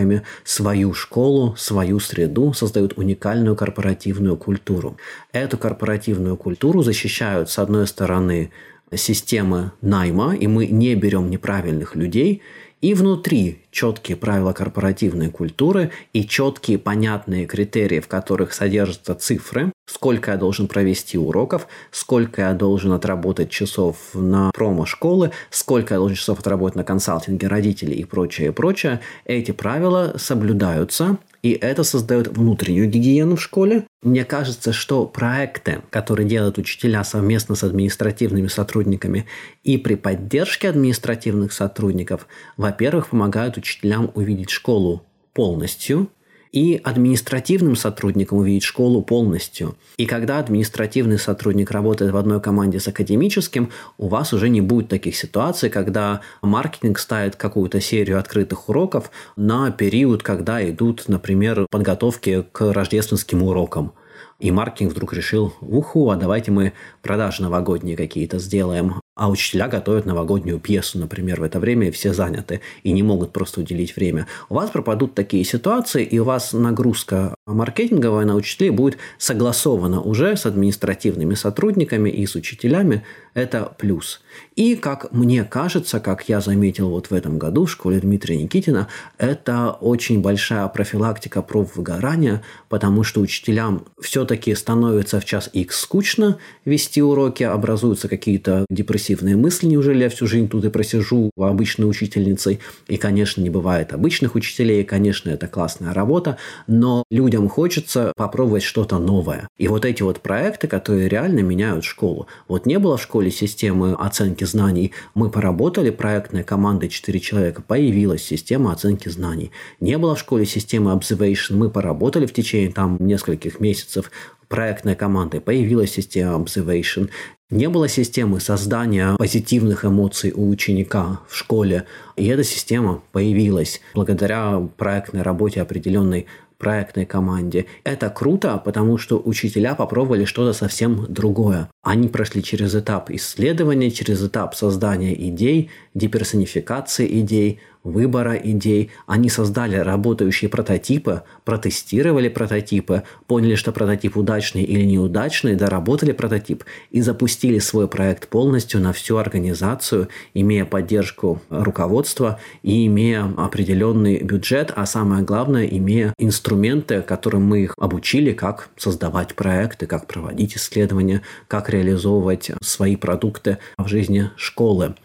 свою 0.44 0.94
школу, 0.94 1.56
свою 1.58 2.00
среду, 2.00 2.54
создают 2.54 2.98
уникальную 2.98 3.56
корпоративную 3.56 4.38
культуру. 4.38 4.98
Эту 5.32 5.58
корпоративную 5.58 6.38
культуру 6.38 6.84
защищают, 6.84 7.50
с 7.50 7.60
одной 7.60 7.88
стороны, 7.88 8.52
системы 8.96 9.72
найма, 9.82 10.36
и 10.36 10.48
мы 10.48 10.68
не 10.68 10.96
берем 10.96 11.30
неправильных 11.30 11.96
людей, 11.96 12.42
и 12.84 12.94
внутри 12.94 13.62
четкие 13.72 14.18
правила 14.18 14.52
корпоративной 14.52 15.30
культуры 15.30 15.92
и 16.12 16.28
четкие 16.28 16.78
понятные 16.78 17.46
критерии, 17.46 18.02
в 18.02 18.10
которых 18.10 18.54
содержатся 18.54 19.16
цифры, 19.16 19.72
сколько 19.86 20.32
я 20.32 20.38
должен 20.38 20.68
провести 20.68 21.18
уроков, 21.18 21.68
сколько 21.92 22.42
я 22.42 22.54
должен 22.54 22.92
отработать 22.92 23.50
часов 23.50 23.96
на 24.14 24.52
промо-школы, 24.52 25.32
сколько 25.50 25.94
я 25.94 25.98
должен 25.98 26.18
часов 26.18 26.40
отработать 26.40 26.76
на 26.76 26.84
консалтинге 26.84 27.48
родителей 27.48 27.96
и 27.96 28.04
прочее, 28.04 28.50
и 28.50 28.52
прочее. 28.52 29.00
Эти 29.24 29.52
правила 29.52 30.16
соблюдаются, 30.18 31.20
и 31.44 31.52
это 31.52 31.84
создает 31.84 32.30
внутреннюю 32.30 32.90
гигиену 32.90 33.36
в 33.36 33.42
школе. 33.42 33.86
Мне 34.02 34.24
кажется, 34.24 34.72
что 34.72 35.06
проекты, 35.06 35.82
которые 35.90 36.28
делают 36.28 36.58
учителя 36.58 37.04
совместно 37.04 37.56
с 37.56 37.64
административными 37.64 38.48
сотрудниками 38.48 39.28
и 39.64 39.78
при 39.78 39.96
поддержке 39.96 40.70
административных 40.70 41.52
сотрудников, 41.52 42.28
во-первых, 42.56 43.10
помогают 43.10 43.58
учителям 43.58 44.10
увидеть 44.16 44.50
школу 44.50 45.04
полностью 45.34 46.10
и 46.54 46.80
административным 46.82 47.76
сотрудникам 47.76 48.38
увидеть 48.38 48.64
школу 48.64 49.02
полностью. 49.02 49.76
И 49.98 50.06
когда 50.06 50.38
административный 50.38 51.18
сотрудник 51.18 51.72
работает 51.72 52.12
в 52.12 52.18
одной 52.18 52.40
команде 52.40 52.80
с 52.80 52.88
академическим, 52.88 53.72
у 53.98 54.08
вас 54.08 54.32
уже 54.34 54.50
не 54.50 54.62
будет 54.62 54.88
таких 54.88 55.18
ситуаций, 55.18 55.70
когда 55.70 56.22
маркетинг 56.44 57.00
ставит 57.00 57.36
какую-то 57.36 57.82
серию 57.82 58.20
открытых 58.20 58.70
уроков 58.70 59.10
на 59.36 59.72
период, 59.72 60.22
когда 60.22 60.64
идут, 60.70 61.06
например, 61.08 61.66
подготовки 61.72 62.46
к 62.52 62.72
рождественским 62.72 63.42
урокам. 63.42 63.94
И 64.40 64.52
маркетинг 64.52 64.92
вдруг 64.92 65.14
решил, 65.14 65.54
уху, 65.62 66.12
а 66.12 66.18
давайте 66.18 66.52
мы 66.52 66.74
продажи 67.02 67.42
новогодние 67.42 67.98
какие-то 67.98 68.38
сделаем. 68.38 69.03
А 69.16 69.30
учителя 69.30 69.68
готовят 69.68 70.08
новогоднюю 70.08 70.60
пьесу, 70.60 70.98
например, 70.98 71.40
в 71.40 71.44
это 71.44 71.60
время, 71.60 71.92
все 71.92 72.14
заняты, 72.14 72.62
и 72.82 72.92
не 72.92 73.04
могут 73.04 73.32
просто 73.32 73.60
уделить 73.60 73.96
время. 73.96 74.26
У 74.50 74.56
вас 74.56 74.72
пропадут 74.72 75.14
такие 75.14 75.44
ситуации, 75.44 76.04
и 76.04 76.18
у 76.18 76.24
вас 76.24 76.52
нагрузка 76.52 77.36
маркетинговая 77.46 78.26
на 78.26 78.34
учителей 78.34 78.72
будет 78.72 78.98
согласована 79.20 80.02
уже 80.02 80.36
с 80.36 80.48
административными 80.48 81.36
сотрудниками 81.36 82.10
и 82.10 82.26
с 82.26 82.34
учителями. 82.34 83.04
Это 83.36 83.72
плюс. 83.78 84.22
И, 84.56 84.76
как 84.76 85.12
мне 85.12 85.44
кажется, 85.44 86.00
как 86.00 86.28
я 86.28 86.42
заметил 86.42 86.90
вот 86.90 87.12
в 87.12 87.14
этом 87.14 87.38
году 87.38 87.66
в 87.66 87.72
школе 87.72 88.00
Дмитрия 88.00 88.42
Никитина, 88.42 88.88
это 89.20 89.72
очень 89.72 90.22
большая 90.22 90.68
профилактика 90.70 91.44
проб 91.44 91.76
выгорания, 91.76 92.42
потому 92.68 93.04
что 93.04 93.22
учителям 93.22 93.86
все-таки 94.00 94.56
становится 94.56 95.20
в 95.20 95.26
час 95.26 95.52
X 95.54 95.82
скучно 95.82 96.40
вести 96.66 97.02
уроки, 97.02 97.44
образуются 97.44 98.08
какие-то 98.08 98.66
депрессивные 98.70 99.03
мысли, 99.10 99.68
неужели 99.68 100.04
я 100.04 100.10
всю 100.10 100.28
жизнь 100.28 100.50
тут 100.50 100.66
и 100.66 100.70
просижу 100.70 101.32
обычной 101.38 101.90
учительницей. 101.90 102.60
И, 102.88 102.98
конечно, 102.98 103.42
не 103.42 103.50
бывает 103.50 103.94
обычных 103.94 104.36
учителей, 104.36 104.82
и, 104.82 104.86
конечно, 104.86 105.30
это 105.30 105.48
классная 105.48 105.94
работа, 105.94 106.38
но 106.68 107.04
людям 107.12 107.50
хочется 107.50 108.14
попробовать 108.16 108.64
что-то 108.64 109.00
новое. 109.00 109.48
И 109.58 109.68
вот 109.68 109.86
эти 109.86 110.04
вот 110.04 110.22
проекты, 110.22 110.68
которые 110.68 111.10
реально 111.10 111.40
меняют 111.40 111.84
школу. 111.84 112.28
Вот 112.48 112.66
не 112.66 112.80
было 112.80 112.98
в 112.98 113.02
школе 113.02 113.32
системы 113.32 113.94
оценки 113.94 114.44
знаний, 114.44 114.92
мы 115.16 115.30
поработали 115.30 115.90
проектной 115.90 116.44
командой 116.44 116.90
4 116.90 117.20
человека, 117.20 117.62
появилась 117.62 118.24
система 118.24 118.72
оценки 118.72 119.10
знаний. 119.10 119.52
Не 119.80 119.98
было 119.98 120.16
в 120.16 120.20
школе 120.20 120.46
системы 120.46 120.92
observation, 120.92 121.56
мы 121.56 121.70
поработали 121.70 122.26
в 122.26 122.34
течение 122.34 122.72
там 122.72 122.98
нескольких 123.00 123.60
месяцев, 123.60 124.12
проектной 124.54 124.96
командой 124.96 125.42
появилась 125.42 125.94
система 125.94 126.36
Observation. 126.36 127.10
Не 127.54 127.70
было 127.70 127.88
системы 127.88 128.40
создания 128.40 129.16
позитивных 129.16 129.86
эмоций 129.86 130.34
у 130.36 130.50
ученика 130.50 131.20
в 131.28 131.36
школе. 131.38 131.86
И 132.16 132.26
эта 132.26 132.44
система 132.44 133.04
появилась 133.12 133.80
благодаря 133.94 134.60
проектной 134.76 135.22
работе 135.22 135.62
определенной 135.62 136.26
проектной 136.58 137.06
команде. 137.06 137.68
Это 137.84 138.10
круто, 138.10 138.58
потому 138.58 138.98
что 138.98 139.22
учителя 139.24 139.76
попробовали 139.76 140.26
что-то 140.26 140.54
совсем 140.54 141.06
другое. 141.10 141.70
Они 141.84 142.08
прошли 142.08 142.42
через 142.42 142.74
этап 142.74 143.12
исследования, 143.12 143.92
через 143.92 144.24
этап 144.24 144.56
создания 144.56 145.14
идей, 145.14 145.70
деперсонификации 145.94 147.20
идей, 147.20 147.60
выбора 147.84 148.36
идей. 148.36 148.92
Они 149.06 149.30
создали 149.30 149.76
работающие 149.76 150.50
прототипы, 150.50 151.24
протестировали 151.44 152.30
прототипы, 152.30 153.04
поняли, 153.28 153.56
что 153.56 153.72
прототип 153.72 154.18
удачный 154.18 154.64
или 154.64 154.84
неудачный, 154.84 155.56
доработали 155.56 156.12
прототип 156.12 156.64
и 156.92 157.02
запустили 157.02 157.60
свой 157.60 157.88
проект 157.88 158.28
полностью 158.30 158.80
на 158.80 158.94
всю 158.94 159.18
организацию, 159.18 160.08
имея 160.34 160.66
поддержку 160.66 161.42
руководства 161.50 162.40
и 162.62 162.88
имея 162.88 163.32
определенный 163.38 164.22
бюджет, 164.22 164.72
а 164.76 164.86
самое 164.86 165.24
главное, 165.24 165.66
имея 165.66 166.14
инструменты, 166.18 167.02
которым 167.02 167.44
мы 167.44 167.64
их 167.64 167.74
обучили, 167.78 168.32
как 168.32 168.70
создавать 168.78 169.36
проекты, 169.36 169.86
как 169.86 170.08
проводить 170.08 170.56
исследования, 170.56 171.22
как 171.48 171.70
реализовывать 171.70 172.52
свои 172.62 172.96
продукты 172.96 173.58
в 173.78 173.88
жизни 173.88 174.30
школы. 174.36 174.96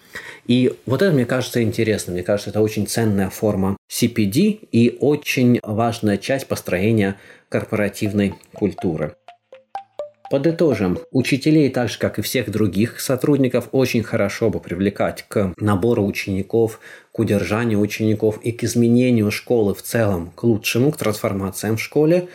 И 0.46 0.74
вот 0.86 1.02
это, 1.02 1.12
мне 1.12 1.26
кажется, 1.26 1.62
интересно. 1.62 2.12
Мне 2.12 2.22
кажется, 2.22 2.50
это 2.50 2.60
очень 2.60 2.86
ценная 2.86 3.30
форма 3.30 3.76
CPD 3.90 4.68
и 4.72 4.96
очень 5.00 5.60
важная 5.62 6.16
часть 6.16 6.46
построения 6.46 7.16
корпоративной 7.48 8.34
культуры. 8.52 9.14
Подытожим, 10.30 10.98
учителей, 11.10 11.70
так 11.70 11.88
же 11.88 11.98
как 11.98 12.18
и 12.18 12.22
всех 12.22 12.50
других 12.50 13.00
сотрудников, 13.00 13.68
очень 13.72 14.02
хорошо 14.02 14.50
бы 14.50 14.60
привлекать 14.60 15.24
к 15.26 15.54
набору 15.56 16.04
учеников, 16.04 16.80
к 17.12 17.18
удержанию 17.18 17.80
учеников 17.80 18.38
и 18.42 18.52
к 18.52 18.62
изменению 18.62 19.30
школы 19.30 19.74
в 19.74 19.80
целом, 19.80 20.30
к 20.34 20.44
лучшему, 20.44 20.92
к 20.92 20.98
трансформациям 20.98 21.78
в 21.78 21.82
школе. 21.82 22.28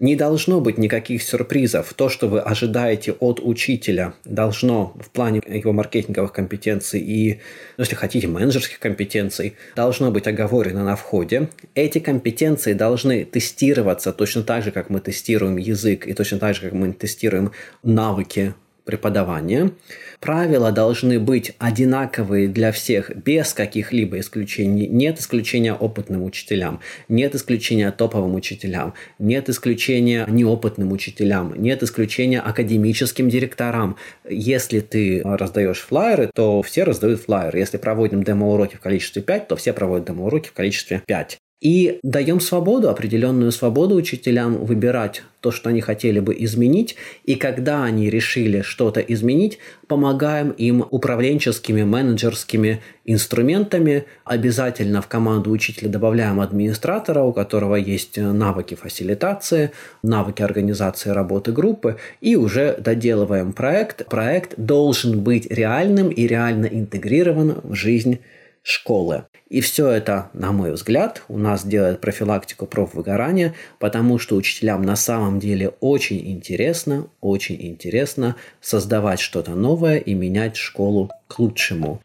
Не 0.00 0.16
должно 0.16 0.62
быть 0.62 0.78
никаких 0.78 1.22
сюрпризов. 1.22 1.92
То, 1.92 2.08
что 2.08 2.26
вы 2.28 2.40
ожидаете 2.40 3.12
от 3.12 3.38
учителя, 3.42 4.14
должно 4.24 4.94
в 4.98 5.10
плане 5.10 5.42
его 5.46 5.74
маркетинговых 5.74 6.32
компетенций 6.32 7.00
и, 7.00 7.34
ну, 7.76 7.82
если 7.82 7.96
хотите, 7.96 8.26
менеджерских 8.26 8.78
компетенций, 8.78 9.56
должно 9.76 10.10
быть 10.10 10.26
оговорено 10.26 10.84
на 10.84 10.96
входе. 10.96 11.50
Эти 11.74 11.98
компетенции 11.98 12.72
должны 12.72 13.26
тестироваться 13.26 14.12
точно 14.14 14.42
так 14.42 14.64
же, 14.64 14.70
как 14.70 14.88
мы 14.88 15.00
тестируем 15.00 15.58
язык 15.58 16.06
и 16.06 16.14
точно 16.14 16.38
так 16.38 16.54
же, 16.54 16.62
как 16.62 16.72
мы 16.72 16.94
тестируем 16.94 17.52
навыки 17.82 18.54
преподавания. 18.84 19.72
Правила 20.20 20.72
должны 20.72 21.18
быть 21.18 21.52
одинаковые 21.58 22.48
для 22.48 22.72
всех, 22.72 23.14
без 23.16 23.54
каких-либо 23.54 24.20
исключений. 24.20 24.86
Нет 24.86 25.20
исключения 25.20 25.72
опытным 25.72 26.22
учителям, 26.24 26.80
нет 27.08 27.34
исключения 27.34 27.90
топовым 27.90 28.34
учителям, 28.34 28.94
нет 29.18 29.48
исключения 29.48 30.26
неопытным 30.28 30.92
учителям, 30.92 31.54
нет 31.56 31.82
исключения 31.82 32.40
академическим 32.40 33.28
директорам. 33.28 33.96
Если 34.28 34.80
ты 34.80 35.22
раздаешь 35.24 35.80
флайеры, 35.80 36.30
то 36.34 36.62
все 36.62 36.84
раздают 36.84 37.20
флайеры. 37.20 37.58
Если 37.58 37.78
проводим 37.78 38.22
демо-уроки 38.22 38.76
в 38.76 38.80
количестве 38.80 39.22
5, 39.22 39.48
то 39.48 39.56
все 39.56 39.72
проводят 39.72 40.06
демо-уроки 40.06 40.48
в 40.48 40.52
количестве 40.52 41.02
5. 41.06 41.38
И 41.60 42.00
даем 42.02 42.40
свободу, 42.40 42.88
определенную 42.88 43.52
свободу 43.52 43.94
учителям 43.94 44.64
выбирать 44.64 45.22
то, 45.40 45.50
что 45.50 45.68
они 45.68 45.82
хотели 45.82 46.18
бы 46.18 46.34
изменить. 46.38 46.96
И 47.24 47.34
когда 47.34 47.84
они 47.84 48.08
решили 48.08 48.62
что-то 48.62 49.00
изменить, 49.00 49.58
помогаем 49.86 50.50
им 50.50 50.86
управленческими, 50.90 51.82
менеджерскими 51.82 52.80
инструментами. 53.04 54.04
Обязательно 54.24 55.02
в 55.02 55.08
команду 55.08 55.50
учителя 55.50 55.90
добавляем 55.90 56.40
администратора, 56.40 57.22
у 57.22 57.32
которого 57.34 57.76
есть 57.76 58.16
навыки 58.16 58.74
фасилитации, 58.74 59.72
навыки 60.02 60.40
организации 60.40 61.10
работы 61.10 61.52
группы. 61.52 61.98
И 62.22 62.36
уже 62.36 62.76
доделываем 62.78 63.52
проект. 63.52 64.06
Проект 64.06 64.54
должен 64.56 65.20
быть 65.20 65.50
реальным 65.50 66.08
и 66.08 66.26
реально 66.26 66.66
интегрирован 66.66 67.60
в 67.64 67.74
жизнь 67.74 68.20
школы. 68.62 69.26
И 69.48 69.60
все 69.60 69.88
это, 69.88 70.30
на 70.32 70.52
мой 70.52 70.72
взгляд, 70.72 71.22
у 71.28 71.36
нас 71.36 71.64
делает 71.64 72.00
профилактику 72.00 72.66
профвыгорания, 72.66 73.54
потому 73.78 74.18
что 74.18 74.36
учителям 74.36 74.82
на 74.82 74.96
самом 74.96 75.40
деле 75.40 75.70
очень 75.80 76.30
интересно, 76.30 77.08
очень 77.20 77.56
интересно 77.60 78.36
создавать 78.60 79.20
что-то 79.20 79.52
новое 79.52 79.98
и 79.98 80.14
менять 80.14 80.56
школу 80.56 81.10
к 81.26 81.38
лучшему. 81.38 82.00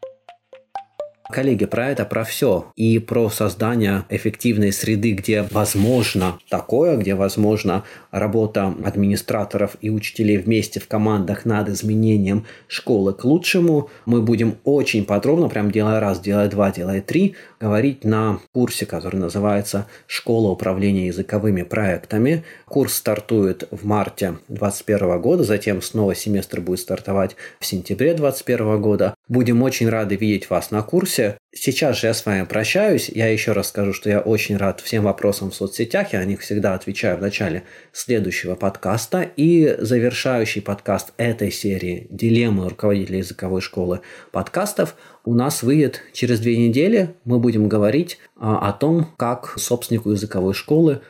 Коллеги, 1.30 1.64
про 1.66 1.88
это, 1.88 2.04
про 2.04 2.24
все. 2.24 2.66
И 2.76 2.98
про 3.00 3.28
создание 3.30 4.04
эффективной 4.10 4.72
среды, 4.72 5.12
где 5.12 5.42
возможно 5.42 6.38
такое, 6.48 6.96
где 6.96 7.14
возможно 7.14 7.84
работа 8.12 8.74
администраторов 8.84 9.76
и 9.80 9.90
учителей 9.90 10.38
вместе 10.38 10.78
в 10.78 10.86
командах 10.86 11.44
над 11.44 11.68
изменением 11.68 12.46
школы 12.68 13.12
к 13.12 13.24
лучшему. 13.24 13.90
Мы 14.04 14.22
будем 14.22 14.56
очень 14.62 15.04
подробно, 15.04 15.48
прям 15.48 15.70
делая 15.70 15.98
раз, 15.98 16.20
делая 16.20 16.48
два, 16.48 16.70
делая 16.70 17.00
три, 17.00 17.34
говорить 17.58 18.04
на 18.04 18.38
курсе, 18.52 18.86
который 18.86 19.16
называется 19.16 19.86
«Школа 20.06 20.50
управления 20.50 21.08
языковыми 21.08 21.62
проектами». 21.62 22.44
Курс 22.66 22.94
стартует 22.94 23.66
в 23.72 23.84
марте 23.84 24.38
2021 24.48 25.20
года, 25.20 25.42
затем 25.42 25.82
снова 25.82 26.14
семестр 26.14 26.60
будет 26.60 26.80
стартовать 26.80 27.34
в 27.58 27.66
сентябре 27.66 28.14
2021 28.14 28.80
года. 28.80 29.15
Будем 29.28 29.62
очень 29.62 29.88
рады 29.88 30.14
видеть 30.14 30.48
вас 30.50 30.70
на 30.70 30.82
курсе. 30.82 31.36
Сейчас 31.52 31.98
же 31.98 32.06
я 32.06 32.14
с 32.14 32.24
вами 32.24 32.44
прощаюсь. 32.44 33.08
Я 33.08 33.26
еще 33.26 33.50
раз 33.52 33.68
скажу, 33.68 33.92
что 33.92 34.08
я 34.08 34.20
очень 34.20 34.56
рад 34.56 34.80
всем 34.80 35.02
вопросам 35.02 35.50
в 35.50 35.54
соцсетях. 35.54 36.12
Я 36.12 36.20
на 36.20 36.26
них 36.26 36.40
всегда 36.42 36.74
отвечаю 36.74 37.18
в 37.18 37.20
начале 37.20 37.64
следующего 37.92 38.54
подкаста. 38.54 39.22
И 39.36 39.74
завершающий 39.80 40.62
подкаст 40.62 41.12
этой 41.16 41.50
серии 41.50 42.06
«Дилеммы 42.10 42.68
руководителя 42.68 43.18
языковой 43.18 43.62
школы 43.62 44.00
подкастов» 44.30 44.94
у 45.24 45.34
нас 45.34 45.64
выйдет 45.64 46.02
через 46.12 46.38
две 46.38 46.56
недели. 46.56 47.16
Мы 47.24 47.40
будем 47.40 47.68
говорить 47.68 48.18
а, 48.36 48.68
о 48.68 48.72
том, 48.72 49.08
как 49.16 49.58
собственнику 49.58 50.12
языковой 50.12 50.54
школы 50.54 51.00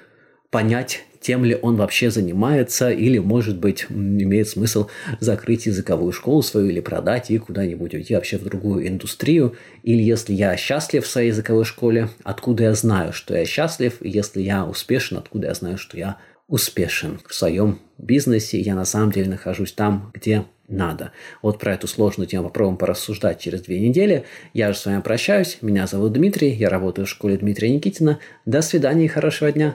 понять 0.50 1.04
тем 1.26 1.44
ли 1.44 1.58
он 1.60 1.74
вообще 1.74 2.12
занимается, 2.12 2.88
или, 2.88 3.18
может 3.18 3.58
быть, 3.58 3.86
имеет 3.90 4.48
смысл 4.48 4.86
закрыть 5.18 5.66
языковую 5.66 6.12
школу 6.12 6.40
свою 6.40 6.68
или 6.68 6.78
продать 6.78 7.32
и 7.32 7.38
куда-нибудь 7.38 7.94
уйти 7.94 8.14
вообще 8.14 8.38
в 8.38 8.44
другую 8.44 8.86
индустрию. 8.86 9.56
Или 9.82 10.02
если 10.02 10.34
я 10.34 10.56
счастлив 10.56 11.04
в 11.04 11.10
своей 11.10 11.30
языковой 11.30 11.64
школе, 11.64 12.10
откуда 12.22 12.62
я 12.62 12.74
знаю, 12.74 13.12
что 13.12 13.36
я 13.36 13.44
счастлив, 13.44 13.96
и 14.02 14.08
если 14.08 14.40
я 14.40 14.64
успешен, 14.64 15.16
откуда 15.16 15.48
я 15.48 15.54
знаю, 15.54 15.78
что 15.78 15.98
я 15.98 16.18
успешен 16.46 17.18
в 17.26 17.34
своем 17.34 17.80
бизнесе, 17.98 18.60
я 18.60 18.76
на 18.76 18.84
самом 18.84 19.10
деле 19.10 19.28
нахожусь 19.28 19.72
там, 19.72 20.12
где 20.14 20.44
надо. 20.68 21.10
Вот 21.42 21.58
про 21.58 21.74
эту 21.74 21.88
сложную 21.88 22.28
тему 22.28 22.44
попробуем 22.44 22.76
порассуждать 22.76 23.40
через 23.40 23.62
две 23.62 23.80
недели. 23.80 24.26
Я 24.54 24.72
же 24.72 24.78
с 24.78 24.86
вами 24.86 25.00
прощаюсь. 25.00 25.58
Меня 25.60 25.88
зовут 25.88 26.12
Дмитрий, 26.12 26.50
я 26.52 26.68
работаю 26.68 27.06
в 27.06 27.10
школе 27.10 27.36
Дмитрия 27.36 27.70
Никитина. 27.70 28.20
До 28.44 28.62
свидания 28.62 29.06
и 29.06 29.08
хорошего 29.08 29.50
дня. 29.50 29.74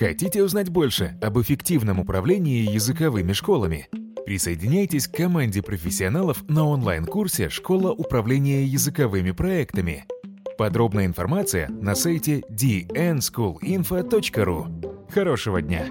Хотите 0.00 0.42
узнать 0.42 0.70
больше 0.70 1.16
об 1.20 1.38
эффективном 1.38 2.00
управлении 2.00 2.72
языковыми 2.72 3.34
школами? 3.34 3.90
Присоединяйтесь 4.24 5.06
к 5.06 5.14
команде 5.14 5.62
профессионалов 5.62 6.42
на 6.48 6.66
онлайн-курсе 6.66 7.50
«Школа 7.50 7.92
управления 7.92 8.64
языковыми 8.64 9.32
проектами». 9.32 10.06
Подробная 10.56 11.04
информация 11.04 11.68
на 11.68 11.94
сайте 11.94 12.42
dnschoolinfo.ru. 12.50 15.12
Хорошего 15.12 15.60
дня! 15.60 15.90